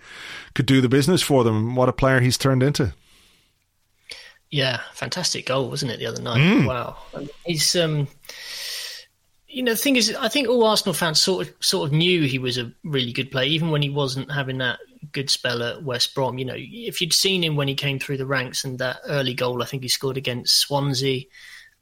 [0.55, 1.75] could do the business for them.
[1.75, 2.95] What a player he's turned into!
[4.49, 6.39] Yeah, fantastic goal, wasn't it, the other night?
[6.39, 6.69] Mm.
[6.69, 6.97] Wow,
[7.45, 8.07] he's um,
[9.49, 12.23] you know, the thing is, I think all Arsenal fans sort of sort of knew
[12.23, 14.79] he was a really good player, even when he wasn't having that
[15.13, 16.39] good spell at West Brom.
[16.39, 19.35] You know, if you'd seen him when he came through the ranks and that early
[19.35, 21.25] goal, I think he scored against Swansea.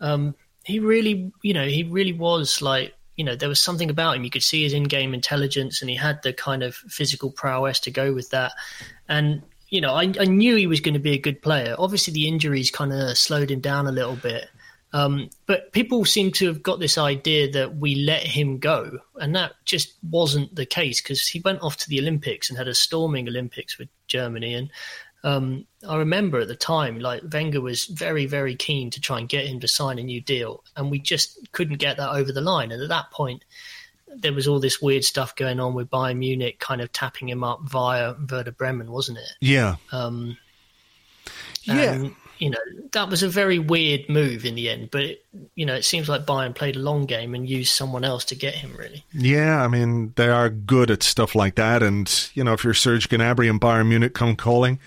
[0.01, 4.17] Um, he really, you know, he really was like, you know, there was something about
[4.17, 4.25] him.
[4.25, 7.91] You could see his in-game intelligence, and he had the kind of physical prowess to
[7.91, 8.53] go with that.
[9.09, 11.77] And you know, I, I knew he was going to be a good player.
[11.79, 14.49] Obviously, the injuries kind of slowed him down a little bit.
[14.93, 19.35] Um, but people seem to have got this idea that we let him go, and
[19.37, 22.75] that just wasn't the case because he went off to the Olympics and had a
[22.75, 24.55] storming Olympics with Germany.
[24.55, 24.71] And
[25.23, 29.29] um, I remember at the time, like Wenger was very, very keen to try and
[29.29, 32.41] get him to sign a new deal, and we just couldn't get that over the
[32.41, 32.73] line.
[32.73, 33.45] And at that point,
[34.17, 37.45] there was all this weird stuff going on with Bayern Munich, kind of tapping him
[37.45, 39.37] up via Werder Bremen, wasn't it?
[39.41, 39.77] Yeah.
[39.93, 40.37] Um,
[41.63, 42.09] yeah
[42.41, 42.59] you know,
[42.93, 44.91] that was a very weird move in the end.
[44.91, 45.25] But it,
[45.55, 48.35] you know, it seems like Bayern played a long game and used someone else to
[48.35, 48.75] get him.
[48.77, 49.05] Really.
[49.13, 51.83] Yeah, I mean, they are good at stuff like that.
[51.83, 54.81] And you know, if you're Serge Gnabry and Bayern Munich come calling,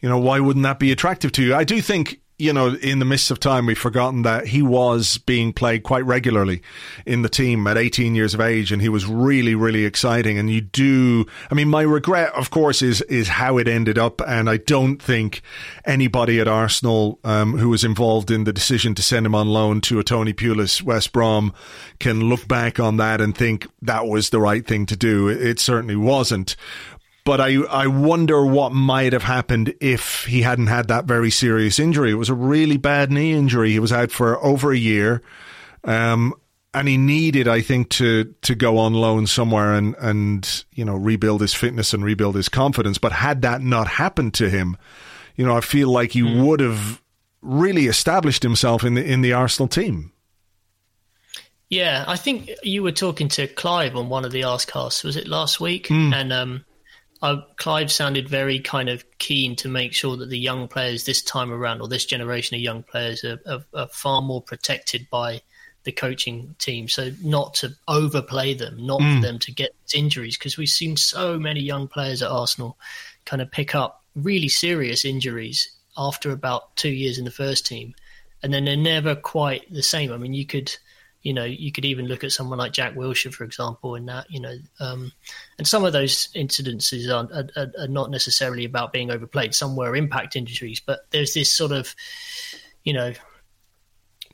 [0.00, 1.54] you know, why wouldn't that be attractive to you?
[1.54, 5.18] I do think you know, in the midst of time, we've forgotten that he was
[5.18, 6.62] being played quite regularly
[7.04, 10.38] in the team at 18 years of age, and he was really, really exciting.
[10.38, 14.20] And you do, I mean, my regret, of course, is is how it ended up,
[14.26, 15.42] and I don't think
[15.84, 19.80] anybody at Arsenal um, who was involved in the decision to send him on loan
[19.82, 21.52] to a Tony Pulis West Brom
[21.98, 25.28] can look back on that and think that was the right thing to do.
[25.28, 26.54] It certainly wasn't
[27.28, 31.78] but I I wonder what might have happened if he hadn't had that very serious
[31.78, 32.10] injury.
[32.10, 33.70] It was a really bad knee injury.
[33.70, 35.20] He was out for over a year,
[35.84, 36.32] um,
[36.72, 40.96] and he needed, I think, to to go on loan somewhere and and you know
[40.96, 42.96] rebuild his fitness and rebuild his confidence.
[42.96, 44.78] But had that not happened to him,
[45.36, 46.46] you know, I feel like he mm.
[46.46, 47.02] would have
[47.42, 50.12] really established himself in the in the Arsenal team.
[51.68, 55.04] Yeah, I think you were talking to Clive on one of the Arscasts.
[55.04, 55.88] Was it last week?
[55.88, 56.14] Mm.
[56.14, 56.64] And um,
[57.22, 61.22] uh, Clive sounded very kind of keen to make sure that the young players this
[61.22, 65.40] time around, or this generation of young players, are, are, are far more protected by
[65.84, 66.88] the coaching team.
[66.88, 69.16] So not to overplay them, not mm.
[69.16, 72.78] for them to get injuries, because we've seen so many young players at Arsenal
[73.24, 77.94] kind of pick up really serious injuries after about two years in the first team,
[78.42, 80.12] and then they're never quite the same.
[80.12, 80.76] I mean, you could,
[81.22, 84.30] you know, you could even look at someone like Jack Wilshere, for example, in that,
[84.30, 85.12] you know, um,
[85.58, 89.54] and some of those incidences are, are, are, not necessarily about being overplayed.
[89.54, 91.94] Some were impact injuries, but there's this sort of,
[92.84, 93.12] you know,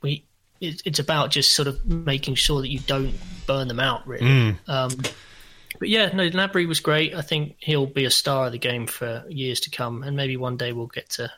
[0.03, 0.27] we
[0.61, 3.15] it's about just sort of making sure that you don't
[3.47, 4.25] burn them out, really.
[4.25, 4.57] Mm.
[4.69, 4.91] Um,
[5.79, 7.15] but yeah, no, Gnabry was great.
[7.15, 10.37] I think he'll be a star of the game for years to come, and maybe
[10.37, 11.31] one day we'll get to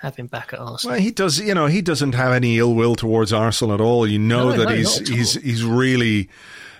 [0.00, 0.94] have him back at Arsenal.
[0.94, 1.38] Well, he does.
[1.38, 4.06] You know, he doesn't have any ill will towards Arsenal at all.
[4.06, 6.30] You know no, that no, he's he's he's really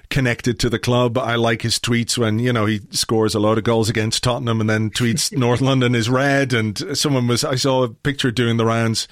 [0.09, 1.17] connected to the club.
[1.19, 4.61] I like his tweets when you know he scores a lot of goals against Tottenham
[4.61, 6.53] and then tweets North London is red.
[6.53, 9.07] And someone was I saw a picture doing the rounds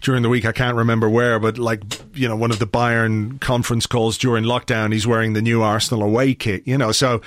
[0.00, 0.44] during the week.
[0.44, 4.44] I can't remember where, but like you know one of the Bayern conference calls during
[4.44, 6.66] lockdown, he's wearing the new Arsenal away kit.
[6.66, 7.20] You know, so.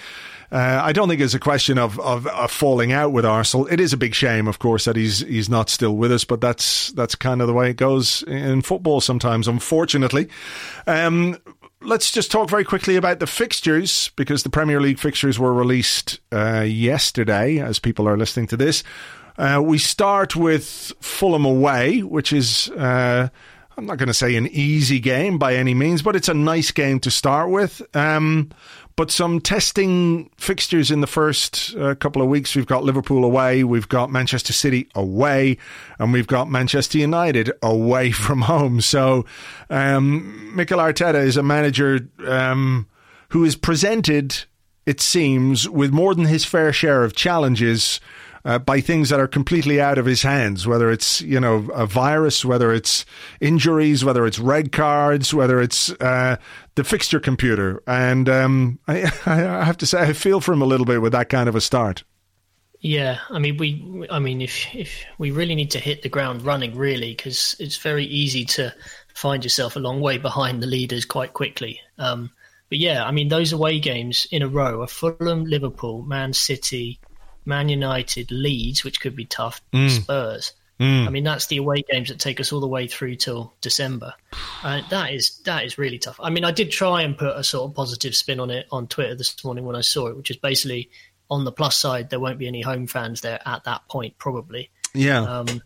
[0.52, 3.68] Uh, I don't think it's a question of, of, of falling out with Arsenal.
[3.68, 6.40] It is a big shame, of course, that he's he's not still with us, but
[6.40, 10.30] that's that's kind of the way it goes in football sometimes, unfortunately.
[10.86, 11.38] Um,
[11.82, 16.20] let's just talk very quickly about the fixtures because the Premier League fixtures were released
[16.32, 18.84] uh, yesterday as people are listening to this.
[19.38, 22.70] Uh, we start with Fulham away, which is.
[22.70, 23.30] Uh,
[23.78, 26.72] I'm not going to say an easy game by any means, but it's a nice
[26.72, 27.80] game to start with.
[27.96, 28.50] Um,
[28.98, 32.56] but some testing fixtures in the first uh, couple of weeks.
[32.56, 35.60] We've got Liverpool away, we've got Manchester City away,
[36.00, 38.82] and we've got Manchester United away from home.
[38.82, 39.26] So,
[39.70, 42.88] um, Mikel Arteta is a manager um,
[43.30, 44.44] who is presented,
[44.88, 48.00] it seems, with more than his fair share of challenges
[48.46, 51.86] uh, by things that are completely out of his hands, whether it's, you know, a
[51.86, 53.06] virus, whether it's
[53.42, 56.38] injuries, whether it's red cards, whether it's uh,
[56.78, 57.84] the fixture computer.
[57.86, 61.12] And um, I, I have to say, I feel for him a little bit with
[61.12, 62.06] that kind of a start.
[62.80, 66.44] Yeah, I mean, we, I mean, if if we really need to hit the ground
[66.44, 68.74] running, really, because it's very easy to
[69.16, 71.82] find yourself a long way behind the leaders quite quickly.
[71.98, 72.30] Um,
[72.70, 77.00] but yeah, I mean, those away games in a row are Fulham, Liverpool, Man City,
[77.46, 79.90] Man United, Leeds, which could be tough, mm.
[79.90, 80.54] Spurs.
[80.80, 81.08] Mm.
[81.08, 84.14] I mean, that's the away games that take us all the way through till December.
[84.64, 86.20] Uh, that is that is really tough.
[86.22, 88.88] I mean, I did try and put a sort of positive spin on it on
[88.88, 90.90] Twitter this morning when I saw it, which is basically
[91.30, 94.70] on the plus side, there won't be any home fans there at that point, probably.
[94.94, 95.22] Yeah.
[95.22, 95.62] Um,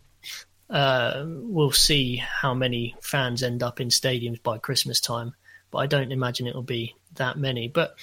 [0.68, 5.34] uh, we'll see how many fans end up in stadiums by Christmas time,
[5.70, 7.68] but I don't imagine it'll be that many.
[7.68, 7.94] But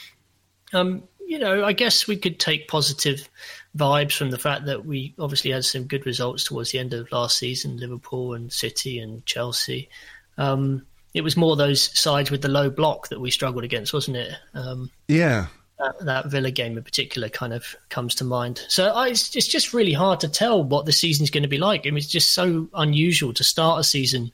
[0.74, 3.30] um, you know, I guess we could take positive
[3.78, 7.12] vibes from the fact that we obviously had some good results towards the end of
[7.12, 9.90] last season, Liverpool and City and Chelsea.
[10.38, 14.18] Um, it was more those sides with the low block that we struggled against, wasn't
[14.18, 14.34] it?
[14.54, 15.48] Um, yeah.
[15.78, 18.66] That, that, Villa game in particular kind of comes to mind.
[18.68, 21.58] So I, it's, it's just really hard to tell what the season's going to be
[21.58, 21.82] like.
[21.82, 24.32] I mean, it's just so unusual to start a season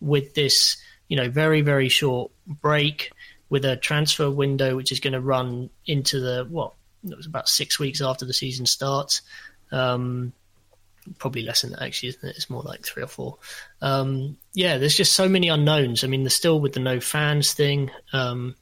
[0.00, 3.12] with this, you know, very, very short break
[3.50, 6.72] with a transfer window which is going to run into the what
[7.04, 9.22] it was about six weeks after the season starts.
[9.70, 10.32] Um,
[11.18, 12.36] probably less than that actually, isn't it?
[12.36, 13.38] It's more like three or four.
[13.80, 16.04] Um, yeah, there's just so many unknowns.
[16.04, 17.90] I mean, there's still with the no fans thing.
[18.12, 18.56] Um,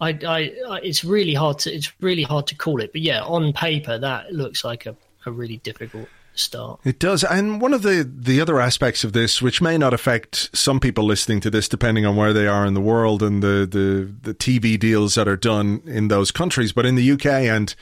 [0.00, 3.22] I, I, I, it's really hard to it's really hard to call it, but yeah,
[3.22, 4.96] on paper that looks like a,
[5.26, 6.08] a really difficult
[6.40, 6.80] start.
[6.84, 7.24] It does.
[7.24, 11.04] And one of the, the other aspects of this, which may not affect some people
[11.04, 14.34] listening to this, depending on where they are in the world and the, the, the
[14.34, 17.74] TV deals that are done in those countries, but in the UK and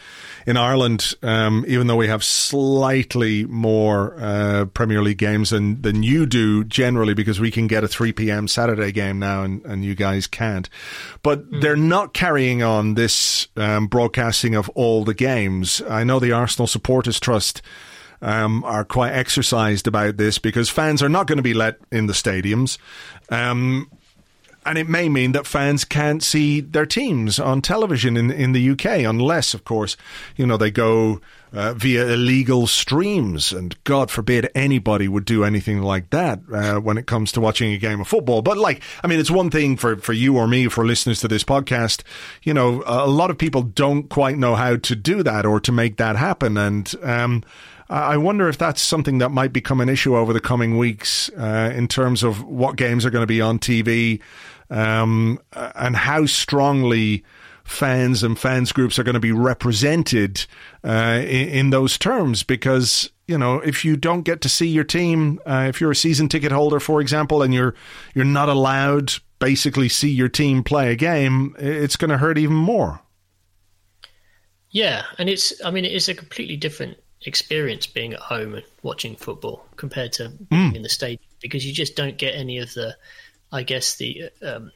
[0.47, 6.03] in Ireland, um, even though we have slightly more uh, Premier League games than, than
[6.03, 8.49] you do generally, because we can get a 3 p.m.
[8.49, 10.69] Saturday game now and, and you guys can't.
[11.23, 11.61] But mm.
[11.61, 15.83] they're not carrying on this um, broadcasting of all the games.
[15.89, 17.63] I know the Arsenal Supporters Trust
[18.23, 22.07] um, are quite exercised about this because fans are not going to be let in
[22.07, 22.79] the stadiums.
[23.31, 23.91] Um,
[24.67, 28.71] and it may mean that fans can't see their teams on television in in the
[28.71, 29.97] UK unless, of course,
[30.37, 31.21] you know they go
[31.53, 33.53] uh, via illegal streams.
[33.53, 37.73] And God forbid anybody would do anything like that uh, when it comes to watching
[37.73, 38.43] a game of football.
[38.43, 41.29] But like, I mean, it's one thing for for you or me, for listeners to
[41.29, 42.03] this podcast.
[42.43, 45.73] You know, a lot of people don't quite know how to do that or to
[45.73, 46.95] make that happen, and.
[47.03, 47.45] Um,
[47.91, 51.73] I wonder if that's something that might become an issue over the coming weeks uh,
[51.75, 54.21] in terms of what games are going to be on TV
[54.69, 57.25] um, and how strongly
[57.65, 60.45] fans and fans groups are going to be represented
[60.85, 62.43] uh, in, in, those terms.
[62.43, 65.97] Because you know, if you don't get to see your team, uh, if you're a
[65.97, 67.75] season ticket holder, for example, and you're
[68.15, 72.57] you're not allowed basically see your team play a game, it's going to hurt even
[72.57, 73.01] more.
[74.71, 78.65] Yeah, and it's I mean it is a completely different experience being at home and
[78.83, 80.77] watching football compared to being mm.
[80.77, 82.97] in the stadium because you just don't get any of the,
[83.53, 84.71] I guess the um,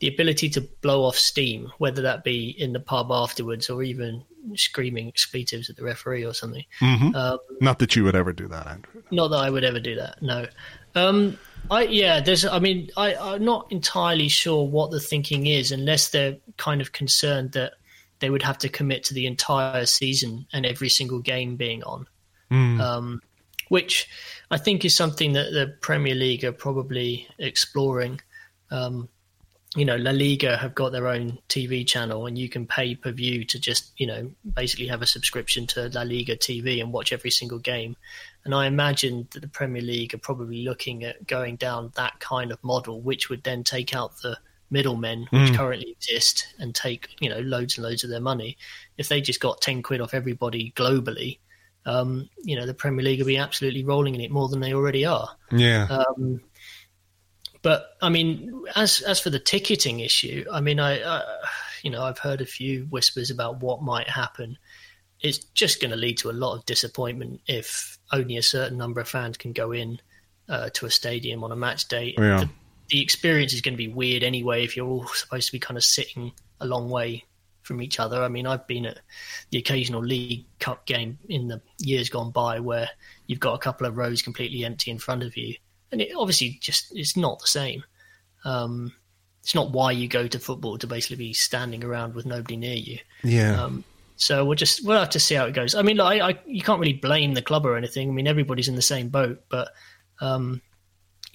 [0.00, 4.24] the ability to blow off steam, whether that be in the pub afterwards or even
[4.54, 6.64] screaming expletives at the referee or something.
[6.80, 7.14] Mm-hmm.
[7.14, 9.02] Um, not that you would ever do that, Andrew.
[9.10, 10.22] Not that I would ever do that.
[10.22, 10.46] No.
[10.94, 11.36] Um,
[11.70, 12.44] I yeah, there's.
[12.44, 16.92] I mean, I, I'm not entirely sure what the thinking is, unless they're kind of
[16.92, 17.74] concerned that
[18.20, 22.06] they would have to commit to the entire season and every single game being on.
[22.50, 22.80] Mm.
[22.80, 23.22] Um,
[23.68, 24.08] which
[24.50, 28.20] I think is something that the Premier League are probably exploring.
[28.70, 29.08] Um,
[29.76, 33.12] you know, La Liga have got their own TV channel, and you can pay per
[33.12, 37.12] view to just, you know, basically have a subscription to La Liga TV and watch
[37.12, 37.96] every single game.
[38.44, 42.50] And I imagine that the Premier League are probably looking at going down that kind
[42.50, 44.38] of model, which would then take out the
[44.70, 45.56] middlemen which mm.
[45.56, 48.56] currently exist and take, you know, loads and loads of their money.
[48.96, 51.38] If they just got 10 quid off everybody globally,
[51.86, 54.74] um, you know, the Premier League would be absolutely rolling in it more than they
[54.74, 55.30] already are.
[55.50, 55.86] Yeah.
[55.86, 56.42] Um,
[57.62, 61.22] but I mean, as as for the ticketing issue, I mean, I, I
[61.82, 64.58] you know I've heard a few whispers about what might happen.
[65.20, 69.00] It's just going to lead to a lot of disappointment if only a certain number
[69.00, 69.98] of fans can go in
[70.48, 72.14] uh, to a stadium on a match day.
[72.16, 72.40] Yeah.
[72.40, 72.50] The,
[72.90, 75.76] the experience is going to be weird anyway if you're all supposed to be kind
[75.76, 77.24] of sitting a long way
[77.62, 78.22] from each other.
[78.22, 78.98] I mean, I've been at
[79.50, 82.88] the occasional League Cup game in the years gone by where
[83.26, 85.54] you've got a couple of rows completely empty in front of you,
[85.92, 87.84] and it obviously just it's not the same.
[88.44, 88.92] Um,
[89.42, 92.76] it's not why you go to football to basically be standing around with nobody near
[92.76, 92.98] you.
[93.22, 93.62] Yeah.
[93.62, 93.84] Um,
[94.16, 95.74] so we'll just we'll have to see how it goes.
[95.74, 98.08] I mean, I, you can't really blame the club or anything.
[98.08, 99.70] I mean, everybody's in the same boat, but
[100.20, 100.60] um,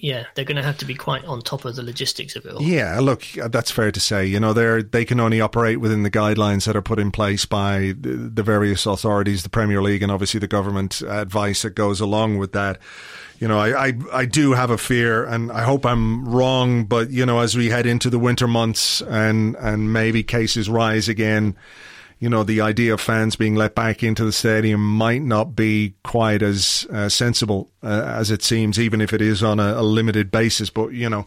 [0.04, 2.52] yeah, they're going to have to be quite on top of the logistics of it
[2.52, 2.60] all.
[2.60, 4.26] Yeah, look, that's fair to say.
[4.26, 7.46] You know, they they can only operate within the guidelines that are put in place
[7.46, 12.36] by the, various authorities, the Premier League, and obviously the government advice that goes along
[12.36, 12.78] with that.
[13.40, 16.84] You know, I, I, I do have a fear, and I hope I'm wrong.
[16.84, 21.08] But you know, as we head into the winter months and and maybe cases rise
[21.08, 21.56] again,
[22.24, 25.92] you know, the idea of fans being let back into the stadium might not be
[26.04, 29.82] quite as uh, sensible uh, as it seems, even if it is on a, a,
[29.82, 30.70] limited basis.
[30.70, 31.26] But, you know,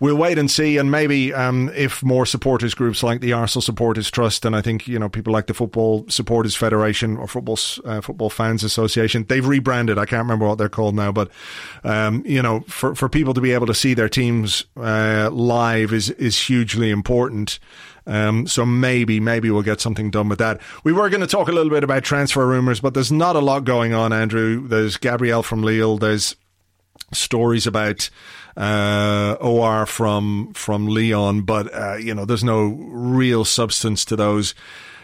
[0.00, 0.78] we'll wait and see.
[0.78, 4.88] And maybe um, if more supporters groups like the Arsenal Supporters Trust and I think,
[4.88, 9.46] you know, people like the Football Supporters Federation or Football uh, Football Fans Association, they've
[9.46, 9.96] rebranded.
[9.96, 11.12] I can't remember what they're called now.
[11.12, 11.30] But,
[11.84, 15.92] um, you know, for, for people to be able to see their teams uh, live
[15.92, 17.60] is, is hugely important.
[18.06, 20.60] Um, so maybe, maybe we'll get something done with that.
[20.84, 23.40] We were going to talk a little bit about transfer rumours, but there's not a
[23.40, 24.66] lot going on, Andrew.
[24.66, 25.98] There's Gabriel from Lille.
[25.98, 26.36] There's
[27.12, 28.10] stories about
[28.56, 34.54] uh, Aouar from from Lyon, but uh, you know, there's no real substance to those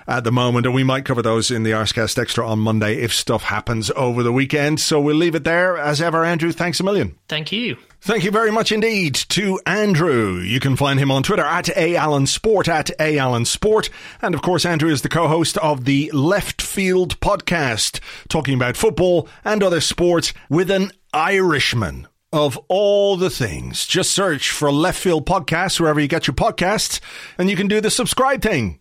[0.07, 3.13] at the moment, and we might cover those in the Arscast Extra on Monday if
[3.13, 4.81] stuff happens over the weekend.
[4.81, 5.77] So we'll leave it there.
[5.77, 7.17] As ever, Andrew, thanks a million.
[7.29, 7.77] Thank you.
[8.01, 10.39] Thank you very much indeed to Andrew.
[10.39, 13.91] You can find him on Twitter at A Allen Sport at A Allen Sport.
[14.23, 19.29] And of course, Andrew is the co-host of the Left Field podcast, talking about football
[19.45, 22.07] and other sports with an Irishman.
[22.33, 27.01] Of all the things, just search for Left Field Podcast wherever you get your podcasts,
[27.39, 28.81] and you can do the subscribe thing.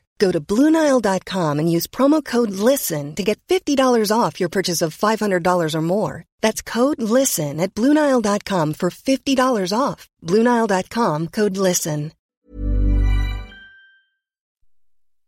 [0.21, 3.75] Go to Bluenile.com and use promo code LISTEN to get $50
[4.15, 6.25] off your purchase of $500 or more.
[6.41, 10.07] That's code LISTEN at Bluenile.com for $50 off.
[10.23, 12.11] Bluenile.com code LISTEN.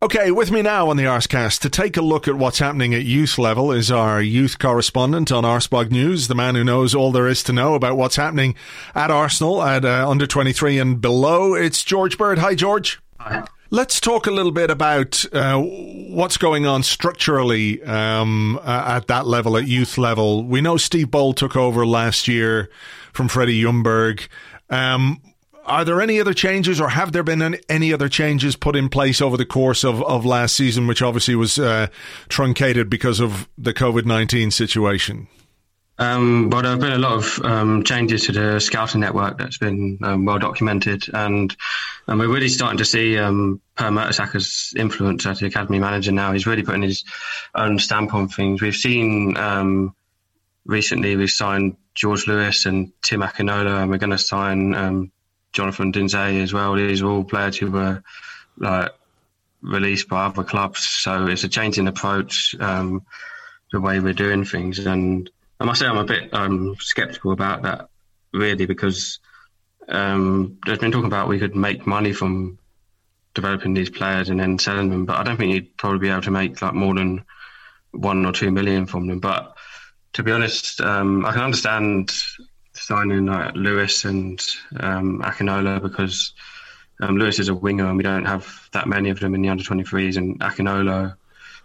[0.03, 3.03] Okay, with me now on the Arscast to take a look at what's happening at
[3.03, 7.29] youth level is our youth correspondent on Arseblog News, the man who knows all there
[7.29, 8.53] is to know about what's happening
[8.93, 11.55] at Arsenal at uh, under 23 and below.
[11.55, 12.37] It's George Bird.
[12.39, 13.01] Hi, George.
[13.17, 13.47] Hi.
[13.73, 19.57] Let's talk a little bit about uh, what's going on structurally um, at that level,
[19.57, 20.43] at youth level.
[20.43, 22.69] We know Steve Bould took over last year
[23.13, 24.27] from Freddie Ljungberg.
[24.69, 25.19] Um,
[25.65, 29.23] are there any other changes, or have there been any other changes put in place
[29.23, 31.87] over the course of, of last season, which obviously was uh,
[32.29, 35.27] truncated because of the COVID 19 situation?
[35.99, 39.59] Um, well, there have been a lot of um, changes to the scouting network that's
[39.59, 41.55] been um, well documented, and,
[42.07, 46.33] and, we're really starting to see um, Per Mertesacker's influence as the academy manager now.
[46.33, 47.03] He's really putting his
[47.53, 48.59] own stamp on things.
[48.59, 49.95] We've seen um,
[50.65, 55.11] recently we've signed George Lewis and Tim Akinola, and we're going to sign um,
[55.51, 56.73] Jonathan Dinzeyi as well.
[56.73, 58.01] These are all players who were
[58.57, 58.91] like
[59.61, 63.05] released by other clubs, so it's a change in approach, um,
[63.71, 65.29] the way we're doing things, and
[65.63, 67.87] I must say I'm a bit um, sceptical about that,
[68.33, 69.19] really, because
[69.87, 72.59] um, there's been talking about we could make money from
[73.33, 76.21] developing these players and then selling them, but I don't think you'd probably be able
[76.23, 77.23] to make like more than
[77.91, 79.21] one or two million from them.
[79.21, 79.55] But
[80.11, 82.11] to be honest, um, I can understand
[82.73, 84.45] signing like Lewis and
[84.77, 86.33] um, Akinola because
[86.99, 89.47] um, Lewis is a winger and we don't have that many of them in the
[89.47, 91.15] under 23s, and Akinola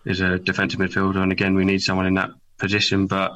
[0.05, 3.07] is a defensive midfielder, and again we need someone in that position.
[3.07, 3.33] But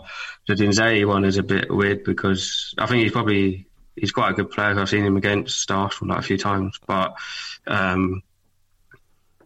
[0.46, 3.66] the Dinzeyi one is a bit weird because I think he's probably
[3.96, 4.78] he's quite a good player.
[4.78, 7.14] I've seen him against Arsenal like a few times, but
[7.66, 8.22] um,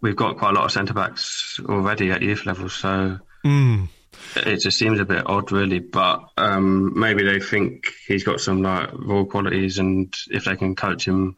[0.01, 3.19] we've got quite a lot of centre backs already at youth level, so.
[3.45, 3.89] Mm.
[4.35, 5.79] It just seems a bit odd, really.
[5.79, 10.75] But um, maybe they think he's got some like raw qualities, and if they can
[10.75, 11.37] coach him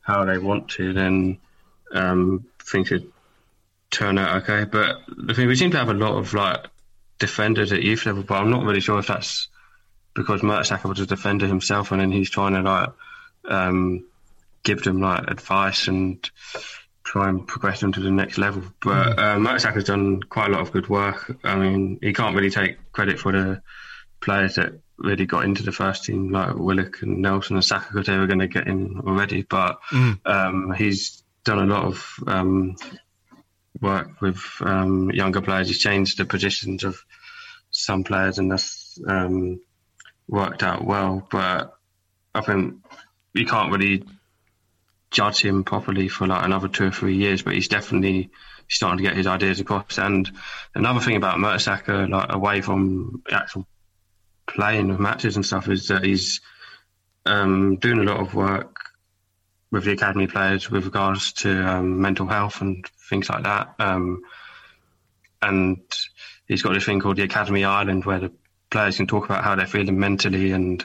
[0.00, 1.38] how they want to, then
[1.92, 3.10] um, things should
[3.90, 4.64] turn out okay.
[4.64, 6.66] But the thing we seem to have a lot of like
[7.22, 9.46] defenders at youth level, but I'm not really sure if that's
[10.12, 12.90] because Mertesacker was a defender himself, and then he's trying to like
[13.48, 14.04] um,
[14.64, 16.28] give them like advice and
[17.04, 18.64] try and progress them to the next level.
[18.82, 19.18] But mm.
[19.18, 19.38] uh,
[19.84, 21.38] done quite a lot of good work.
[21.44, 23.62] I mean, he can't really take credit for the
[24.20, 28.06] players that really got into the first team, like Willock and Nelson and Saka, because
[28.06, 29.42] they were going to get in already.
[29.42, 30.18] But mm.
[30.26, 32.76] um, he's done a lot of um,
[33.82, 35.68] work with um, younger players.
[35.68, 36.98] He's changed the positions of
[37.70, 39.60] some players, and that's um,
[40.28, 41.26] worked out well.
[41.30, 41.74] But
[42.34, 42.76] I think
[43.34, 44.04] you can't really
[45.10, 47.42] judge him properly for like another two or three years.
[47.42, 48.30] But he's definitely
[48.68, 49.98] starting to get his ideas across.
[49.98, 50.30] And
[50.74, 53.66] another thing about Mertesacker, like away from actual
[54.46, 56.40] playing of matches and stuff, is that he's
[57.26, 58.76] um, doing a lot of work
[59.72, 63.74] with the academy players with regards to um, mental health and things like that.
[63.78, 64.22] Um,
[65.40, 65.80] and
[66.46, 68.32] he's got this thing called the Academy Island where the
[68.70, 70.84] players can talk about how they're feeling mentally and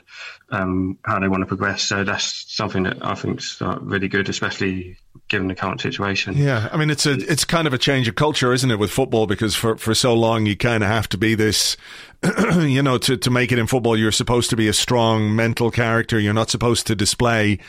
[0.50, 1.84] um, how they want to progress.
[1.84, 6.36] So that's something that I think is really good, especially given the current situation.
[6.38, 8.92] Yeah, I mean it's a it's kind of a change of culture, isn't it, with
[8.92, 9.28] football?
[9.28, 11.76] Because for for so long you kind of have to be this
[12.58, 15.70] you know, to, to make it in football, you're supposed to be a strong mental
[15.70, 16.20] character.
[16.20, 17.60] You're not supposed to display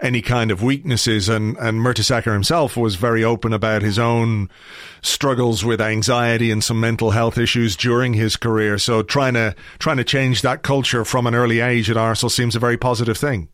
[0.00, 1.28] any kind of weaknesses.
[1.28, 4.48] And, and Mertesacker himself was very open about his own
[5.02, 8.78] struggles with anxiety and some mental health issues during his career.
[8.78, 12.56] So trying to, trying to change that culture from an early age at Arsenal seems
[12.56, 13.48] a very positive thing.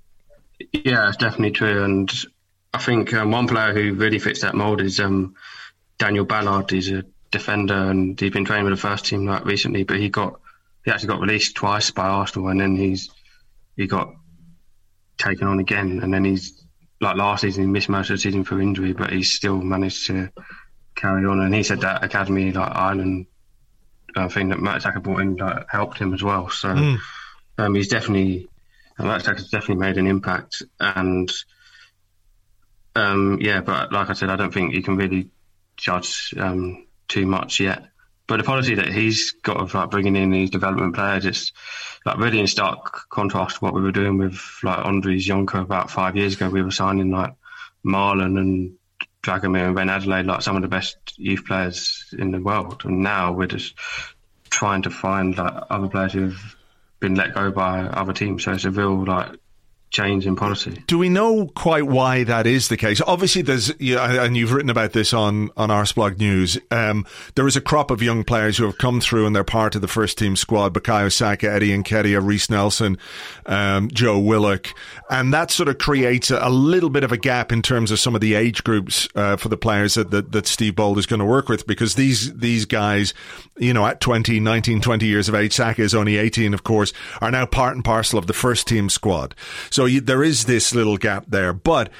[0.72, 1.84] Yeah, it's definitely true.
[1.84, 2.11] And
[2.72, 5.34] I think um, one player who really fits that mold is um,
[5.99, 6.70] Daniel Ballard.
[6.70, 9.84] He's a defender, and he's been training with the first team like recently.
[9.84, 10.40] But he got
[10.84, 13.11] he actually got released twice by Arsenal, and then he's
[13.76, 14.14] he got
[15.19, 16.62] taken on again, and then he's
[17.01, 20.07] like last season he missed most of the season for injury, but he's still managed
[20.07, 20.31] to
[20.95, 21.41] carry on.
[21.41, 23.27] And he said that academy like Ireland
[24.14, 26.49] uh, thing that Mertesacker brought in like, helped him as well.
[26.49, 26.99] So mm.
[27.59, 28.49] um, he's definitely
[28.99, 31.31] Mertesacker's definitely made an impact, and
[32.95, 35.29] um, yeah, but like I said, I don't think you can really
[35.77, 37.85] judge um, too much yet.
[38.27, 41.53] But the policy that he's got of like bringing in these development players, it's
[42.05, 45.91] like really in stark contrast to what we were doing with like Andries Jonker about
[45.91, 46.49] five years ago.
[46.49, 47.35] We were signing like
[47.85, 48.74] Malen and
[49.22, 52.83] Dragomir and Reine-Adélaïde, like some of the best youth players in the world.
[52.85, 53.74] And now we're just
[54.51, 56.57] trying to find like other players who've
[56.99, 58.45] been let go by other teams.
[58.45, 59.37] So it's a real like
[59.91, 60.82] change in policy.
[60.87, 63.01] Do we know quite why that is the case?
[63.07, 66.59] Obviously, there's, and you've written about this on, on Arseblog News.
[66.70, 69.74] Um, there is a crop of young players who have come through and they're part
[69.74, 70.74] of the first team squad.
[70.74, 72.99] Bukayo Saka, Eddie Nketiah, Reiss Nelson,
[73.47, 74.68] um, Joe Willock.
[75.09, 78.01] And that sort of creates a, a, little bit of a gap in terms of
[78.01, 81.07] some of the age groups, uh, for the players that, that, that Steve Bould is
[81.07, 83.14] going to work with because these, these guys,
[83.57, 86.93] you know, at 20, 19, 20 years of age, Saka is only 18, of course,
[87.20, 89.34] are now part and parcel of the first team squad.
[89.77, 91.91] So you, there is this little gap there, but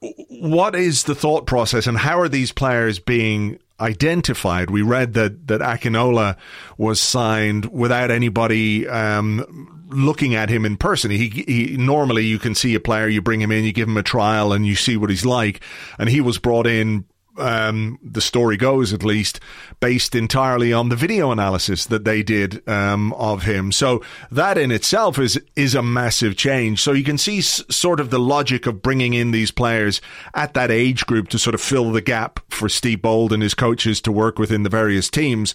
[0.00, 4.72] what is the thought process and how are these players being identified?
[4.72, 6.36] We read that, that Akinola
[6.76, 11.12] was signed without anybody um, looking at him in person.
[11.12, 13.96] He, he, normally you can see a player, you bring him in, you give him
[13.96, 15.60] a trial, and you see what he's like.
[16.00, 17.04] And he was brought in
[17.38, 19.40] um, the story goes at least,
[19.80, 23.72] based entirely on the video analysis that they did um, of him.
[23.72, 26.80] So that in itself is is a massive change.
[26.80, 30.00] So you can see s- sort of the logic of bringing in these players
[30.34, 33.54] at that age group to sort of fill the gap for Steve Bould and his
[33.54, 35.54] coaches to work within the various teams.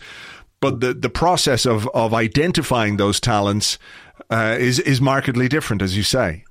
[0.60, 3.80] But the the process of of identifying those talents
[4.30, 6.46] uh, is is markedly different, as you say.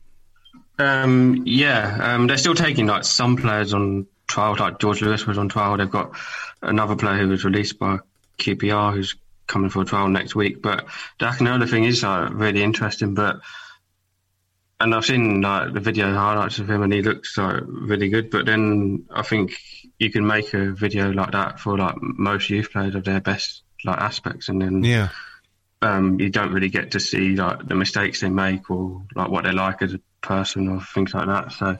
[0.80, 5.38] Um, yeah, um, they're still taking like some players on trial, like George Lewis was
[5.38, 5.76] on trial.
[5.76, 6.16] They've got
[6.62, 7.98] another player who was released by
[8.38, 9.16] QPR who's
[9.46, 10.62] coming for a trial next week.
[10.62, 10.86] But
[11.18, 13.14] the Akinola thing is like, really interesting.
[13.14, 13.40] But
[14.80, 18.30] and I've seen like the video highlights of him, and he looks like really good.
[18.30, 19.52] But then I think
[19.98, 23.62] you can make a video like that for like most youth players of their best
[23.84, 25.08] like aspects, and then yeah.
[25.82, 29.44] Um, you don't really get to see like the mistakes they make or like what
[29.44, 31.52] they're like as a person or things like that.
[31.52, 31.76] So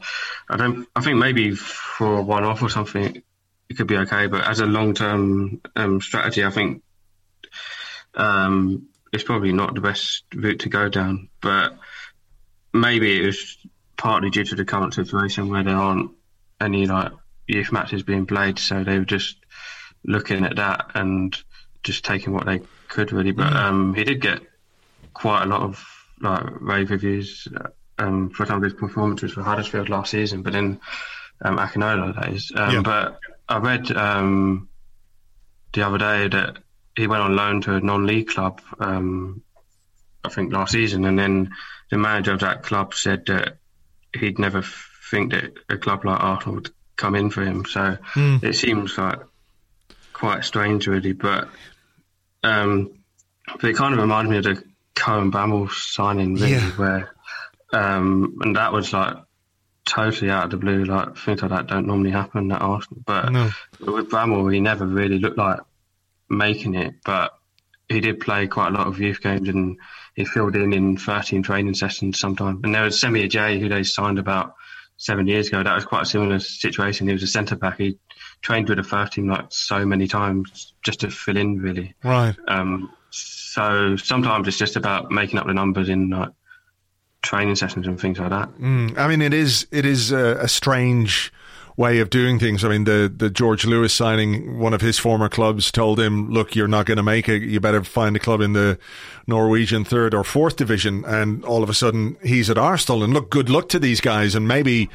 [0.48, 0.86] I don't.
[0.94, 3.22] I think maybe for a one-off or something,
[3.68, 4.26] it could be okay.
[4.26, 6.82] But as a long-term um, strategy, I think
[8.14, 11.28] um, it's probably not the best route to go down.
[11.40, 11.76] But
[12.72, 13.58] maybe it was
[13.96, 16.12] partly due to the current situation where there aren't
[16.60, 17.12] any like
[17.46, 19.36] youth matches being played, so they were just
[20.04, 21.36] looking at that and
[21.82, 23.32] just taking what they could really.
[23.32, 23.56] But mm.
[23.56, 24.40] um, he did get
[25.14, 25.84] quite a lot of
[26.20, 27.48] like rave reviews
[28.00, 30.80] um, for example, his performances for Huddersfield last season, but then
[31.42, 32.50] um, Akinola, that is.
[32.54, 32.80] Um, yeah.
[32.80, 34.68] But I read um,
[35.72, 36.58] the other day that
[36.96, 39.42] he went on loan to a non-league club, um,
[40.24, 41.50] I think last season, and then
[41.90, 43.58] the manager of that club said that
[44.18, 44.62] he'd never
[45.10, 47.64] think that a club like Arsenal would come in for him.
[47.64, 48.42] So mm.
[48.42, 49.20] it seems like
[50.12, 51.12] quite strange, really.
[51.12, 51.48] But
[52.42, 52.92] um,
[53.52, 54.62] but it kind of reminds me of the
[54.94, 56.70] Cohen Bramall signing, really, yeah.
[56.72, 57.14] where
[57.72, 59.16] um, and that was like
[59.84, 60.84] totally out of the blue.
[60.84, 63.02] Like things like that don't normally happen at Arsenal.
[63.04, 63.50] But no.
[63.80, 65.60] with Bramall, he never really looked like
[66.28, 66.94] making it.
[67.04, 67.32] But
[67.88, 69.76] he did play quite a lot of youth games and
[70.14, 72.60] he filled in in 13 training sessions sometimes.
[72.62, 74.54] And there was Semi Ajayi, who they signed about
[74.96, 75.62] seven years ago.
[75.62, 77.08] That was quite a similar situation.
[77.08, 77.78] He was a centre back.
[77.78, 77.98] He
[78.42, 81.94] trained with the first team like so many times just to fill in, really.
[82.04, 82.36] Right.
[82.46, 86.30] Um, so sometimes it's just about making up the numbers in like
[87.30, 88.48] training sessions and things like that.
[88.58, 91.32] Mm, I mean, it is it is a, a, strange
[91.76, 92.64] way of doing things.
[92.64, 96.54] I mean, the the George Lewis signing, one of his former clubs told him, "Look,
[96.54, 97.42] you're not going to make it.
[97.42, 98.78] You better find a club in the
[99.26, 103.02] Norwegian third or fourth division." And all of a sudden, he's at Arsenal.
[103.02, 104.34] And look, good luck to these guys.
[104.34, 104.90] And maybe,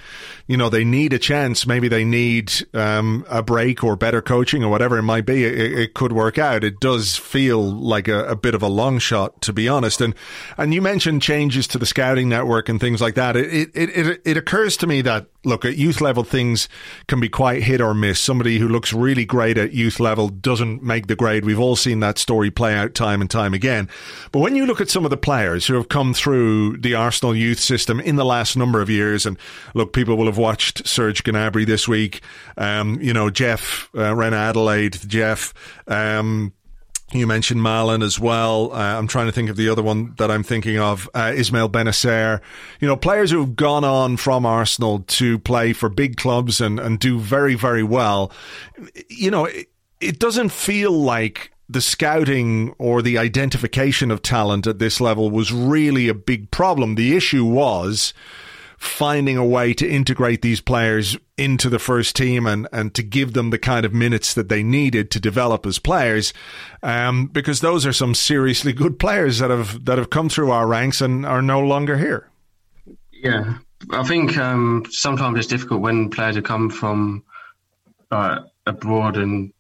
[0.48, 1.66] you know, they need a chance.
[1.66, 5.44] Maybe they need um, a break or better coaching or whatever it might be.
[5.44, 6.64] It, it could work out.
[6.64, 10.02] It does feel like a, a, bit of a long shot, to be honest.
[10.02, 10.14] And
[10.58, 13.36] and you mentioned changes to the scouting network and things like that.
[13.36, 16.68] It it it, it occurs to me that look at youth level things
[17.08, 18.20] can be quite hit or miss.
[18.20, 21.46] Somebody who looks really great at youth level doesn't make the grade.
[21.46, 23.90] We've all seen that story play out time and time again.
[24.32, 27.36] But when you look at some of the players who have come through the Arsenal
[27.36, 29.38] youth system in the last number of years, and
[29.74, 32.22] look, people will have watched Serge Gnabry this week.
[32.58, 35.54] Um, you know, Jeff uh, Reine-Adélaïde, Jeff.
[35.88, 36.54] Um,
[37.12, 38.72] you mentioned Malen as well.
[38.74, 41.10] Uh, I'm trying to think of the other one that I'm thinking of.
[41.14, 42.42] Uh, Ismael Bennacer.
[42.80, 46.80] You know, players who have gone on from Arsenal to play for big clubs and,
[46.80, 48.32] and do very, very well.
[49.08, 49.70] You know, it,
[50.02, 55.52] it doesn't feel like the scouting or the identification of talent at this level was
[55.52, 56.96] really a big problem.
[56.96, 58.14] The issue was
[58.78, 63.34] finding a way to integrate these players into the first team and, and to give
[63.34, 66.34] them the kind of minutes that they needed to develop as players.
[66.84, 70.68] Um, because those are some seriously good players that have that have come through our
[70.68, 72.30] ranks and are no longer here.
[73.12, 73.58] Yeah.
[73.92, 77.24] I think um, sometimes it's difficult when players have come from
[78.10, 79.54] uh, abroad and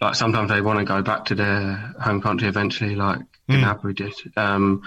[0.00, 3.18] like sometimes they want to go back to their home country eventually, like
[3.48, 3.62] mm.
[3.62, 4.14] Gnabry did.
[4.36, 4.82] Um,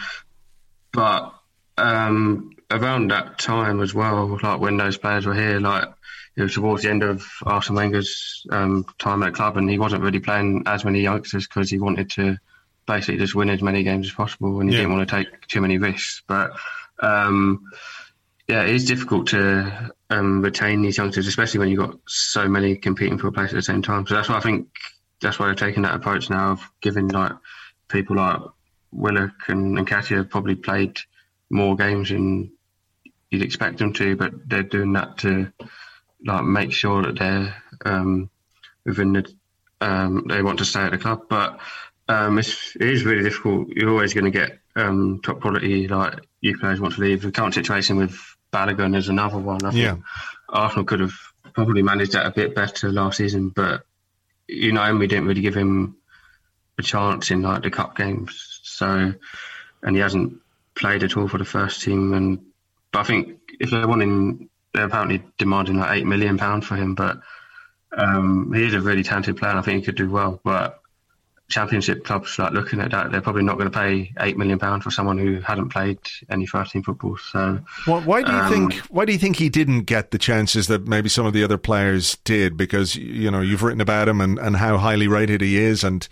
[0.91, 1.33] but
[1.77, 5.87] um, around that time as well, like when those players were here, like
[6.35, 9.79] it was towards the end of Arsene Wenger's um, time at the club, and he
[9.79, 12.37] wasn't really playing as many youngsters because he wanted to
[12.85, 14.83] basically just win as many games as possible, and he yeah.
[14.83, 16.23] didn't want to take too many risks.
[16.27, 16.51] But
[16.99, 17.63] um,
[18.47, 22.75] yeah, it is difficult to um, retain these youngsters, especially when you've got so many
[22.75, 24.07] competing for a place at the same time.
[24.07, 24.67] So that's why I think
[25.21, 27.33] that's why they're taking that approach now of giving like
[27.89, 28.39] people like
[28.91, 30.97] Willock and, and Nketiah probably played
[31.49, 32.51] more games in
[33.31, 35.51] you'd expect them to, but they're doing that to
[36.25, 37.55] like make sure that they're
[37.85, 38.29] um,
[38.85, 39.33] within the
[39.81, 41.23] um, they want to stay at the club.
[41.29, 41.59] But
[42.07, 43.69] um, it's, it is really difficult.
[43.69, 47.21] You're always going to get um, top quality like youth players want to leave.
[47.21, 48.19] The current situation with
[48.51, 49.63] Balogun is another one.
[49.63, 49.95] I think yeah.
[50.49, 51.13] Arsenal could have
[51.53, 53.85] probably managed that a bit better last season, but
[54.47, 55.95] you know, we didn't really give him
[56.77, 58.59] a chance in like the cup games.
[58.63, 59.13] So,
[59.83, 60.41] and he hasn't
[60.75, 62.13] played at all for the first team.
[62.13, 62.45] And
[62.91, 66.95] but I think if they're wanting, they're apparently demanding like eight million pound for him.
[66.95, 67.19] But
[67.97, 69.51] um, he is a really talented player.
[69.51, 70.39] and I think he could do well.
[70.43, 70.81] But
[71.49, 74.83] championship clubs like looking at that, they're probably not going to pay eight million pounds
[74.83, 75.97] for someone who hadn't played
[76.29, 77.17] any first team football.
[77.17, 78.75] So, well, why do you um, think?
[78.89, 81.57] Why do you think he didn't get the chances that maybe some of the other
[81.57, 82.55] players did?
[82.55, 86.07] Because you know you've written about him and, and how highly rated he is, and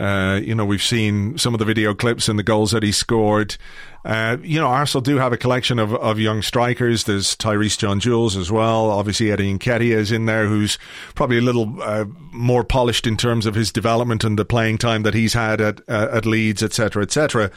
[0.00, 2.90] uh, you know, we've seen some of the video clips and the goals that he
[2.90, 3.58] scored.
[4.02, 7.04] Uh, you know, Arsenal do have a collection of, of young strikers.
[7.04, 8.90] There's Tyreece John-Jules as well.
[8.90, 10.78] Obviously, Eddie Nketiah is in there, who's
[11.14, 15.02] probably a little uh, more polished in terms of his development and the playing time
[15.02, 17.50] that he's had at uh, at Leeds, etc., etc.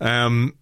[0.00, 0.54] Um,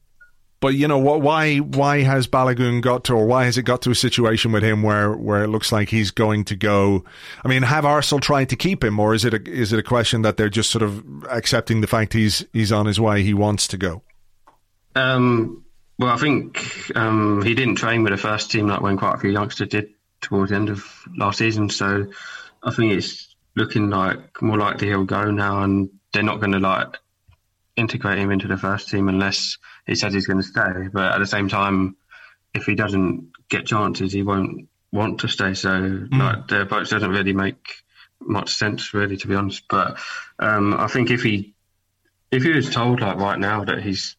[0.61, 1.23] but you know what?
[1.23, 4.63] Why why has Balogun got to, or why has it got to a situation with
[4.63, 7.03] him where where it looks like he's going to go?
[7.43, 9.83] I mean, have Arsenal tried to keep him, or is it a, is it a
[9.83, 13.33] question that they're just sort of accepting the fact he's he's on his way, he
[13.33, 14.03] wants to go?
[14.95, 15.65] Um,
[15.99, 19.19] well, I think um, he didn't train with the first team like when quite a
[19.19, 20.87] few youngsters did towards the end of
[21.17, 21.71] last season.
[21.71, 22.11] So
[22.63, 26.59] I think it's looking like more likely he'll go now, and they're not going to
[26.59, 26.99] like
[27.77, 29.57] integrate him into the first team unless
[29.87, 30.89] he says he's going to stay.
[30.93, 31.97] But at the same time,
[32.55, 35.55] if he doesn't get chances, he won't want to stay.
[35.55, 36.19] So mm.
[36.19, 37.83] like, the approach doesn't really make
[38.21, 39.65] much sense, really, to be honest.
[39.69, 39.99] But
[40.39, 41.55] um, I think if he
[42.31, 44.17] if he was told like right now that he's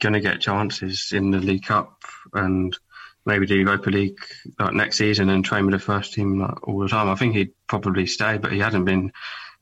[0.00, 2.02] going to get chances in the League Cup
[2.34, 2.76] and
[3.24, 4.18] maybe the Europa League
[4.58, 7.34] like, next season and train with the first team like, all the time, I think
[7.34, 8.36] he'd probably stay.
[8.38, 9.12] But he hasn't been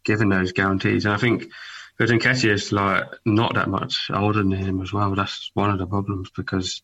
[0.04, 1.48] given those guarantees, and I think
[1.98, 5.14] but Nketiah is like not that much older than him as well.
[5.14, 6.82] That's one of the problems because,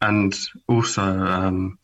[0.00, 0.34] and
[0.68, 1.78] also um,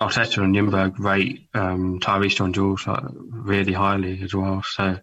[0.00, 4.62] Arteta and Ljungberg rate um, Tyreece John-Jules like, really highly as well.
[4.62, 4.98] So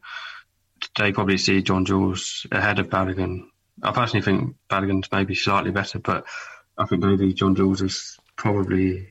[0.98, 3.48] they probably see John-Jules ahead of Balogun.
[3.82, 6.26] I personally think Balogun's maybe slightly better, but
[6.78, 9.10] I think maybe John-Jules is probably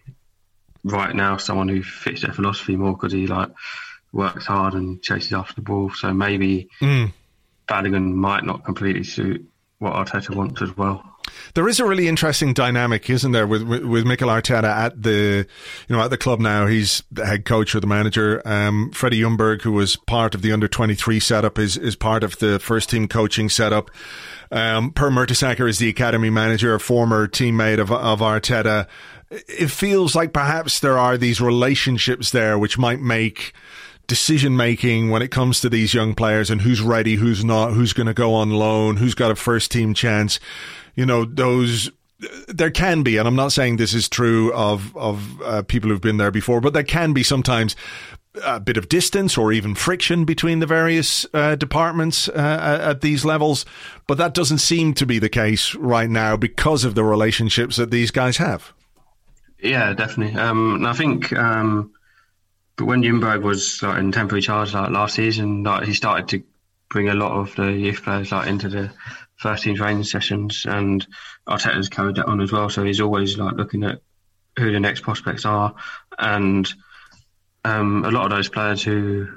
[0.84, 3.50] right now someone who fits their philosophy more because he like
[4.12, 5.90] works hard and chases after the ball.
[5.90, 6.68] So maybe.
[6.80, 7.12] Mm
[7.68, 9.46] Balogun might not completely suit
[9.78, 11.02] what Arteta wants as well.
[11.54, 15.46] There is a really interesting dynamic, isn't there, with with Mikel Arteta at the
[15.88, 16.66] you know at the club now.
[16.66, 18.40] He's the head coach or the manager.
[18.44, 22.22] Um, Freddie Ljungberg, who was part of the under twenty three setup, is is part
[22.22, 23.90] of the first team coaching setup.
[24.52, 28.86] Um, per Mertesacker is the academy manager, a former teammate of of Arteta.
[29.30, 33.52] It feels like perhaps there are these relationships there which might make
[34.06, 37.92] decision making when it comes to these young players and who's ready, who's not, who's
[37.92, 40.40] going to go on loan, who's got a first team chance.
[40.94, 41.90] You know, those
[42.48, 46.00] there can be, and I'm not saying this is true of of uh, people who've
[46.00, 47.76] been there before, but there can be sometimes
[48.44, 53.24] a bit of distance or even friction between the various uh, departments uh, at these
[53.24, 53.64] levels.
[54.06, 57.90] But that doesn't seem to be the case right now because of the relationships that
[57.90, 58.72] these guys have.
[59.62, 60.38] Yeah, definitely.
[60.38, 61.92] Um, I think um,
[62.76, 66.42] but when Ljungberg was like in temporary charge like last season, like he started to
[66.88, 68.90] bring a lot of the youth players like into the
[69.36, 71.06] first team training sessions, and
[71.48, 72.68] Arteta's carried that on as well.
[72.68, 74.00] So he's always like looking at
[74.58, 75.74] who the next prospects are,
[76.18, 76.70] and
[77.64, 79.28] um, a lot of those players who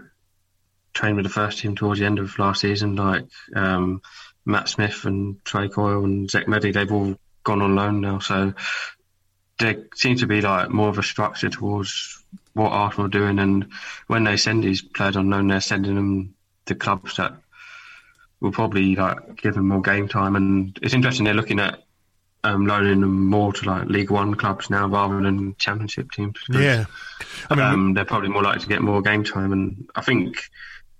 [0.93, 3.25] trained with the first team towards the end of last season, like
[3.55, 4.01] um,
[4.45, 8.19] Matt Smith and Trae Coyle and Zech Medley, they've all gone on loan now.
[8.19, 8.53] So
[9.59, 12.18] there seems to be like more of a structure towards
[12.59, 13.67] what Arsenal are doing, and
[14.07, 16.35] when they send these players on loan, they're sending them
[16.65, 17.33] to clubs that
[18.39, 20.35] will probably like give them more game time.
[20.35, 21.83] And it's interesting they're looking at
[22.43, 26.37] um, loaning them more to like League One clubs now rather than Championship teams.
[26.49, 26.85] Yeah,
[27.49, 30.37] I mean, um, they're probably more likely to get more game time, and I think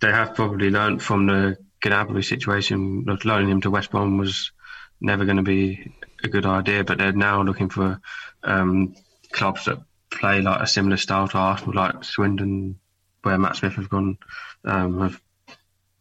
[0.02, 4.52] they have probably learned from the Gnabry situation that loaning him to West Brom was
[5.00, 5.94] never going to be
[6.24, 6.84] a good idea.
[6.84, 8.02] But they're now looking for
[8.44, 8.96] um,
[9.32, 9.80] clubs that
[10.12, 12.80] play like a similar style to Arsenal, like Swindon,
[13.24, 14.18] where Matt Smith has gone,
[14.66, 15.22] um, have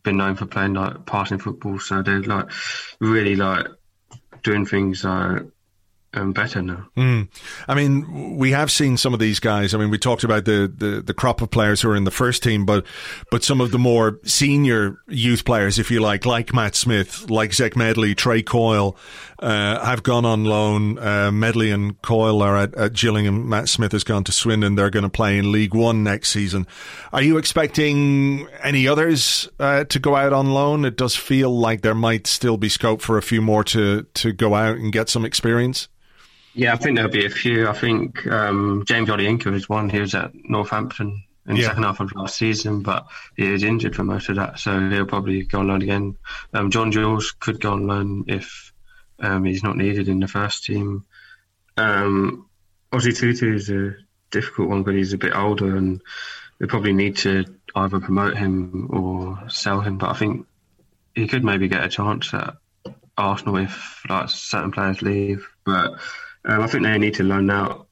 [0.03, 1.79] been known for playing like passing football.
[1.79, 2.51] So they're like
[3.01, 3.67] really like
[4.43, 5.43] doing things like
[6.15, 6.89] um, better now.
[6.97, 7.29] Mm.
[7.67, 9.75] I mean, we have seen some of these guys.
[9.75, 12.11] I mean, we talked about the, the, the crop of players who are in the
[12.11, 12.87] first team, but
[13.31, 17.53] but some of the more senior youth players, if you like, like Matt Smith, like
[17.53, 18.97] Zech Medley, Trae Coyle,
[19.41, 20.99] uh, have gone on loan.
[20.99, 23.49] Uh, Medley and Coyle are at, at Gillingham.
[23.49, 24.75] Matt Smith has gone to Swindon.
[24.75, 26.67] They're going to play in League One next season.
[27.13, 30.85] Are you expecting any others uh, to go out on loan?
[30.85, 34.33] It does feel like there might still be scope for a few more to to
[34.33, 35.89] go out and get some experience.
[36.55, 37.69] Yeah, I think there'll be a few.
[37.69, 39.89] I think um, James Olayinka is one.
[39.89, 41.69] He was at Northampton in the yeah.
[41.69, 45.07] second half of last season, but he was injured for most of that, so he'll
[45.07, 46.17] probably go on loan again.
[46.53, 48.68] Um, John Jules could go on loan if
[49.21, 51.05] um, he's not needed in the first team.
[51.77, 52.49] Um,
[52.93, 53.95] Ozzy Tutu is a
[54.31, 56.01] difficult one, but he's a bit older, and
[56.59, 57.45] we probably need to
[57.75, 59.99] either promote him or sell him.
[59.99, 60.47] But I think
[61.15, 62.57] he could maybe get a chance at
[63.17, 65.99] Arsenal if like certain players leave, but
[66.45, 67.89] um, I think they need to loan out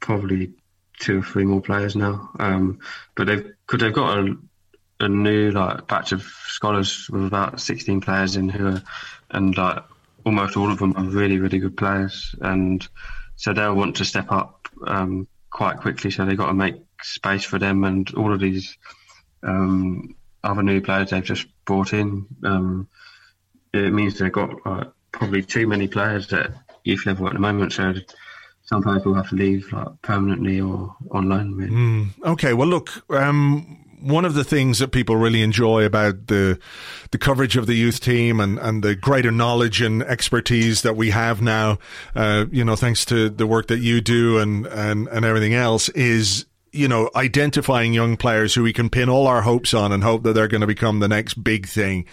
[0.00, 0.52] probably
[0.98, 2.30] two or three more players now.
[2.38, 2.80] Um,
[3.14, 4.36] but they've they've got a,
[5.00, 8.82] a new like batch of scholars with about 16 players in who are,
[9.30, 9.82] and like
[10.24, 12.86] almost all of them are really really good players, and
[13.36, 16.10] so they'll want to step up um, quite quickly.
[16.10, 18.76] So they've got to make space for them, and all of these
[19.42, 20.14] um,
[20.44, 22.26] other new players they've just brought in.
[22.44, 22.88] Um,
[23.72, 24.50] it means they've got
[25.12, 26.52] probably too many players at
[26.84, 27.72] youth level at the moment.
[27.72, 27.94] So
[28.62, 31.54] some players will have to leave like permanently or on loan.
[31.54, 32.90] Mm, okay, well, look.
[33.10, 36.58] Um, one of the things that people really enjoy about the
[37.10, 41.10] the coverage of the youth team and, and the greater knowledge and expertise that we
[41.10, 41.78] have now,
[42.14, 45.88] uh, you know, thanks to the work that you do and, and, and everything else,
[45.90, 50.02] is you know, identifying young players who we can pin all our hopes on and
[50.02, 52.06] hope that they're going to become the next big thing.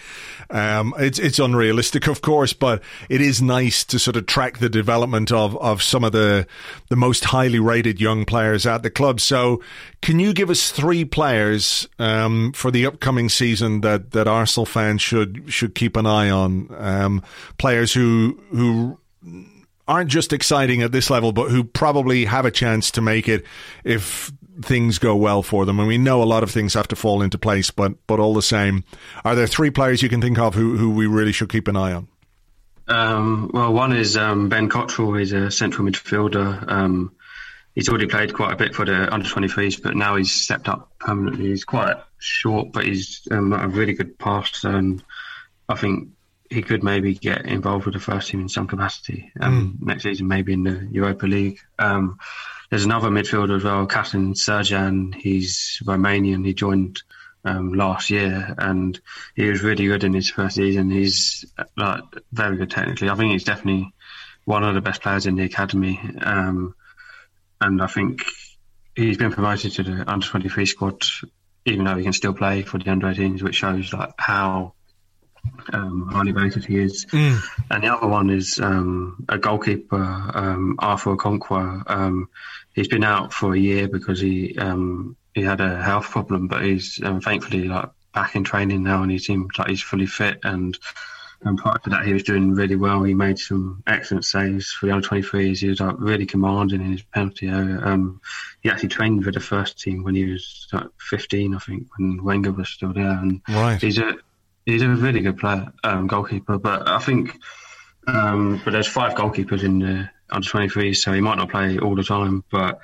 [0.49, 4.69] Um, it's it's unrealistic, of course, but it is nice to sort of track the
[4.69, 6.47] development of, of some of the
[6.89, 9.19] the most highly rated young players at the club.
[9.19, 9.61] So,
[10.01, 15.01] can you give us three players um, for the upcoming season that, that Arsenal fans
[15.01, 16.73] should should keep an eye on?
[16.77, 17.23] Um,
[17.57, 18.99] players who who
[19.87, 23.45] aren't just exciting at this level, but who probably have a chance to make it
[23.83, 24.31] if
[24.61, 25.79] things go well for them.
[25.79, 28.33] And we know a lot of things have to fall into place, but but all
[28.33, 28.83] the same,
[29.23, 31.75] are there three players you can think of who who we really should keep an
[31.75, 32.07] eye on?
[32.87, 35.13] Um, well, one is um, Ben Cottrell.
[35.13, 36.71] He's a central midfielder.
[36.71, 37.11] Um,
[37.75, 40.91] he's already played quite a bit for the under 23s, but now he's stepped up
[40.99, 41.47] permanently.
[41.47, 45.03] He's quite short, but he's um, a really good passer, and
[45.67, 46.09] I think
[46.49, 49.85] he could maybe get involved with the first team in some capacity um, mm.
[49.85, 51.59] next season, maybe in the Europa League.
[52.69, 55.15] There's another midfielder as well, Katin Cirjan.
[55.15, 56.45] He's Romanian.
[56.45, 57.01] He joined
[57.45, 58.99] um, last year, and
[59.35, 60.89] he was really good in his first season.
[60.89, 61.45] He's
[61.77, 63.09] like very good technically.
[63.09, 63.93] I think he's definitely
[64.45, 66.75] one of the best players in the academy, um,
[67.61, 68.23] and I think
[68.95, 71.05] he's been promoted to the under 23 squad,
[71.65, 74.73] even though he can still play for the under 18s, which shows like how
[75.73, 77.05] um, highly rated he is.
[77.05, 77.41] Mm.
[77.71, 81.89] And the other one is um, a goalkeeper, um, Arthur Okonkwo.
[82.77, 86.63] He's been out for a year because he um, he had a health problem, but
[86.63, 90.37] he's um, thankfully like back in training now, and he seems like he's fully fit.
[90.43, 90.77] And
[91.41, 93.01] and prior to that, he was doing really well.
[93.01, 95.57] He made some excellent saves for the under 23s.
[95.57, 97.79] He was like really commanding in his penalty area.
[97.81, 98.21] Um,
[98.61, 102.23] he actually trained with the first team when he was like 15, I think, when
[102.23, 103.09] Wenger was still there.
[103.09, 103.81] And right.
[103.81, 104.17] he's a
[104.67, 106.59] he's a really good player, um, goalkeeper.
[106.59, 107.39] But I think,
[108.05, 111.95] um, but there's five goalkeepers in the under 23s, so he might not play all
[111.95, 112.43] the time.
[112.51, 112.79] But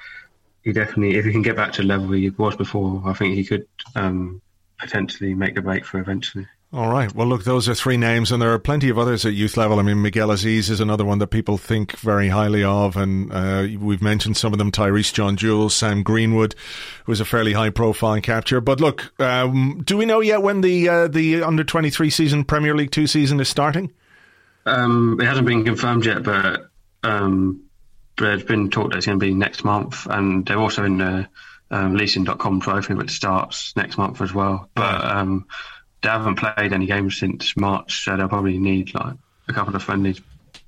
[0.64, 3.36] he definitely, if he can get back to the level he was before, I think
[3.36, 4.42] he could um,
[4.80, 6.48] potentially make a for eventually.
[6.74, 7.14] All right.
[7.14, 9.78] Well, look, those are three names, and there are plenty of others at youth level.
[9.78, 13.68] I mean, Miguel Azeez is another one that people think very highly of, and uh,
[13.80, 16.56] we've mentioned some of them: Tyreece John-Jules, Sam Greenwood,
[17.06, 18.60] who was a fairly high-profile capture.
[18.60, 22.44] But look, um, do we know yet when the uh, the under twenty three season,
[22.44, 23.92] Premier League Two season, is starting?
[24.66, 26.72] Um, it hasn't been confirmed yet, but
[27.04, 27.64] um,
[28.18, 31.28] there's been talk that it's going to be next month, and they're also in the
[31.72, 34.70] um, leasing.com trophy, which starts next month as well.
[34.76, 35.48] But um,
[36.02, 39.16] they haven't played any games since March, so they'll probably need like
[39.48, 40.22] a couple of friendlies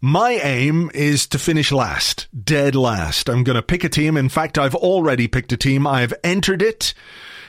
[0.00, 3.28] My aim is to finish last, dead last.
[3.28, 4.16] I'm going to pick a team.
[4.16, 5.86] In fact, I've already picked a team.
[5.86, 6.94] I've entered it.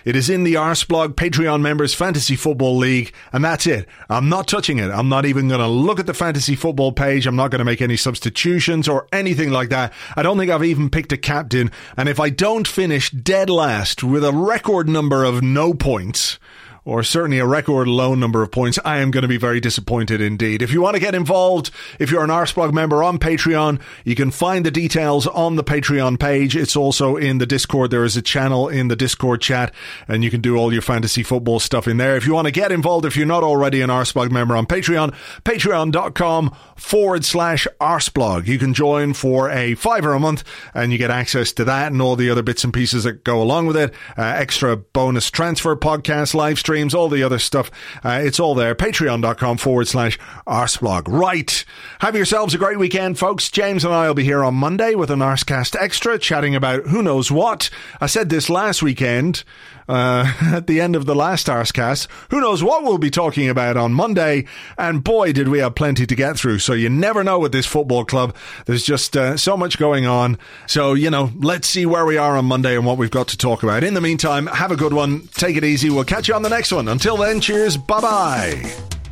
[0.07, 3.89] It is in the Arseblog Patreon members Fantasy Football League, and that's it.
[4.07, 4.89] I'm not touching it.
[4.89, 7.27] I'm not even going to look at the fantasy football page.
[7.27, 9.91] I'm not going to make any substitutions or anything like that.
[10.15, 11.71] I don't think I've even picked a captain.
[11.97, 16.39] And if I don't finish dead last with a record number of no points,
[16.87, 20.21] or certainly a record low number of points, I am going to be very disappointed
[20.21, 20.61] indeed.
[20.61, 21.69] If you want to get involved,
[21.99, 26.17] if you're an Arseblog member on Patreon, you can find the details on the Patreon
[26.17, 26.55] page.
[26.55, 27.91] It's also in the Discord.
[27.91, 29.73] There is a channel in the Discord chat,
[30.07, 32.15] and you can do all your fantasy football stuff in there.
[32.15, 35.13] If you want to get involved, if you're not already an Arseblog member on Patreon,
[35.43, 38.47] patreon.com forward slash Arseblog.
[38.47, 42.01] You can join for a fiver a month, and you get access to that and
[42.01, 43.93] all the other bits and pieces that go along with it.
[44.17, 47.71] Uh, extra bonus transfer podcast live stream streams, all the other stuff.
[48.03, 48.75] Uh, it's all there.
[48.75, 51.07] Patreon.com forward slash Arseblog.
[51.07, 51.65] Right.
[52.01, 53.49] Have yourselves a great weekend, folks.
[53.49, 57.01] James and I will be here on Monday with an Arscast Extra chatting about who
[57.01, 57.71] knows what.
[57.99, 59.43] I said this last weekend.
[59.87, 62.07] Uh, at the end of the last Arscast.
[62.29, 64.45] Who knows what we'll be talking about on Monday?
[64.77, 66.59] And boy, did we have plenty to get through.
[66.59, 68.35] So you never know with this football club.
[68.65, 70.37] There's just uh, so much going on.
[70.65, 73.37] So, you know, let's see where we are on Monday and what we've got to
[73.37, 73.83] talk about.
[73.83, 75.27] In the meantime, have a good one.
[75.33, 75.89] Take it easy.
[75.89, 76.87] We'll catch you on the next one.
[76.87, 77.77] Until then, cheers.
[77.77, 79.06] Bye bye.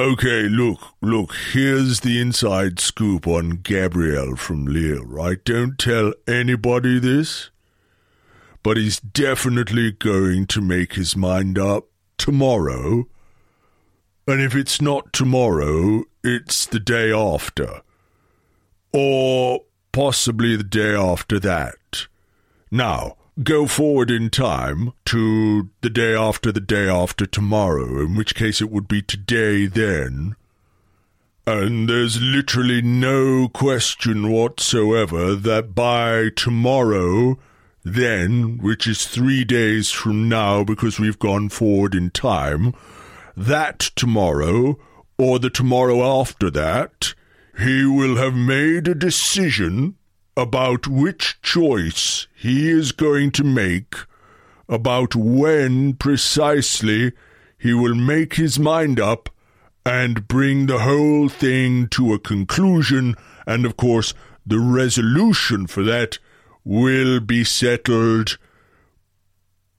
[0.00, 5.44] Okay, look, look, here's the inside scoop on Gabriel from Lille, right?
[5.44, 7.50] Don't tell anybody this,
[8.62, 11.86] but he's definitely going to make his mind up
[12.16, 13.08] tomorrow.
[14.28, 17.80] And if it's not tomorrow, it's the day after.
[18.92, 22.06] Or possibly the day after that.
[22.70, 28.34] Now, go forward in time to the day after the day after tomorrow, in which
[28.34, 30.34] case it would be today then.
[31.46, 37.38] And there's literally no question whatsoever that by tomorrow,
[37.84, 42.74] then, which is three days from now because we've gone forward in time,
[43.36, 44.78] that tomorrow,
[45.16, 47.14] or the tomorrow after that,
[47.58, 49.96] he will have made a decision
[50.38, 53.96] about which choice he is going to make,
[54.68, 57.12] about when precisely
[57.58, 59.28] he will make his mind up
[59.84, 63.16] and bring the whole thing to a conclusion,
[63.48, 64.14] and of course,
[64.46, 66.18] the resolution for that
[66.62, 68.38] will be settled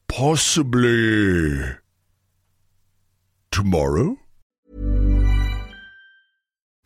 [0.09, 1.61] possibly
[3.49, 4.17] tomorrow?